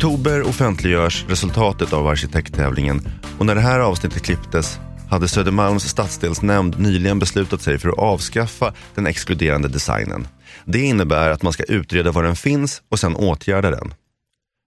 Oktober 0.05 0.43
offentliggörs 0.43 1.25
resultatet 1.29 1.93
av 1.93 2.07
arkitekttävlingen 2.07 3.09
och 3.39 3.47
när 3.47 3.55
det 3.55 3.61
här 3.61 3.81
avsnittet 3.81 4.23
klipptes 4.23 4.79
hade 5.11 5.29
Södermalms 5.29 5.89
stadsdelsnämnd 5.89 6.79
nyligen 6.79 7.19
beslutat 7.19 7.63
sig 7.63 7.79
för 7.79 7.89
att 7.89 7.99
avskaffa 7.99 8.75
den 8.95 9.07
exkluderande 9.07 9.69
designen. 9.69 10.29
Det 10.65 10.81
innebär 10.81 11.31
att 11.31 11.43
man 11.43 11.53
ska 11.53 11.63
utreda 11.63 12.11
var 12.11 12.23
den 12.23 12.37
finns 12.37 12.83
och 12.91 12.99
sen 12.99 13.17
åtgärda 13.17 13.71
den. 13.71 13.95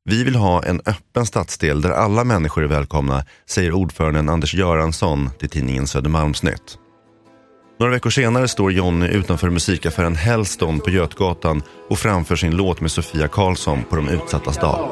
Vi 0.09 0.23
vill 0.23 0.35
ha 0.35 0.63
en 0.63 0.81
öppen 0.85 1.25
stadsdel 1.25 1.81
där 1.81 1.91
alla 1.91 2.23
människor 2.23 2.63
är 2.63 2.67
välkomna, 2.67 3.25
säger 3.49 3.71
ordföranden 3.71 4.29
Anders 4.29 4.53
Göransson 4.53 5.29
till 5.39 5.49
tidningen 5.49 5.87
Södermalmsnytt. 5.87 6.77
Några 7.79 7.93
veckor 7.93 8.09
senare 8.09 8.47
står 8.47 8.71
Jonny 8.71 9.07
utanför 9.07 9.49
musikaffären 9.49 10.15
Hellston 10.15 10.79
på 10.79 10.89
Götgatan 10.89 11.61
och 11.89 11.99
framför 11.99 12.35
sin 12.35 12.55
låt 12.55 12.81
med 12.81 12.91
Sofia 12.91 13.27
Karlsson 13.27 13.83
på 13.89 13.95
de 13.95 14.09
utsattas 14.09 14.57
dag. 14.57 14.89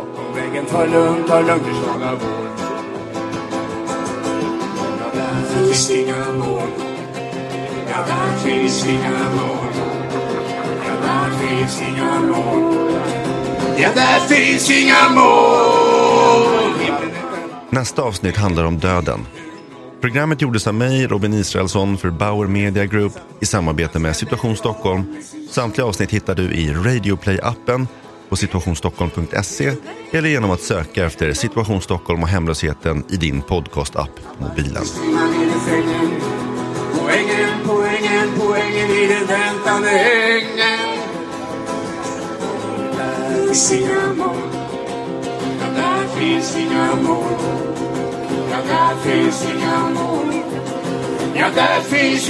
Nästa 17.69 18.02
avsnitt 18.02 18.38
handlar 18.38 18.63
om 18.63 18.78
döden. 18.80 19.26
Programmet 20.06 20.41
gjordes 20.41 20.68
av 20.68 20.74
mig, 20.74 21.08
Robin 21.08 21.34
Israelsson, 21.34 21.98
för 21.98 22.10
Bauer 22.10 22.48
Media 22.48 22.86
Group 22.86 23.13
i 23.39 23.46
samarbete 23.46 24.00
med 24.00 24.15
Situation 24.15 24.56
Stockholm. 24.56 25.15
Samtliga 25.50 25.88
avsnitt 25.88 26.12
hittar 26.12 26.36
du 26.36 26.44
i 26.44 26.74
Radioplay-appen 26.74 27.88
på 28.30 28.36
situationstockholm.se 28.36 29.72
eller 30.12 30.30
genom 30.30 30.52
att 30.52 30.62
söka 30.62 31.06
efter 31.06 31.34
Situation 31.34 31.82
Stockholm 31.82 32.24
och 32.24 32.30
hemlösheten 32.30 33.04
i 33.10 33.18
din 33.18 33.41
podcast-app 33.41 34.10
på 34.38 34.44
mobilen. 34.44 34.84
Poängen, 37.00 37.50
poängen, 37.65 38.30
poängen 38.39 38.89
i 38.89 39.08
den 39.08 39.28
väntande 39.28 39.89
ängen. 39.89 40.80
Där 42.98 43.48
finns 43.48 43.74
inga 43.74 44.13
mål. 44.13 44.38
Där 45.76 46.20
finns 46.20 46.58
inga 46.58 46.96
mål. 46.96 47.65
Ja, 48.56 48.62
där 48.62 48.96
finns 48.96 49.46
inga 49.46 49.89
mål. 49.89 50.34
Ja, 51.34 51.46
där 51.56 51.82
finns 51.82 52.30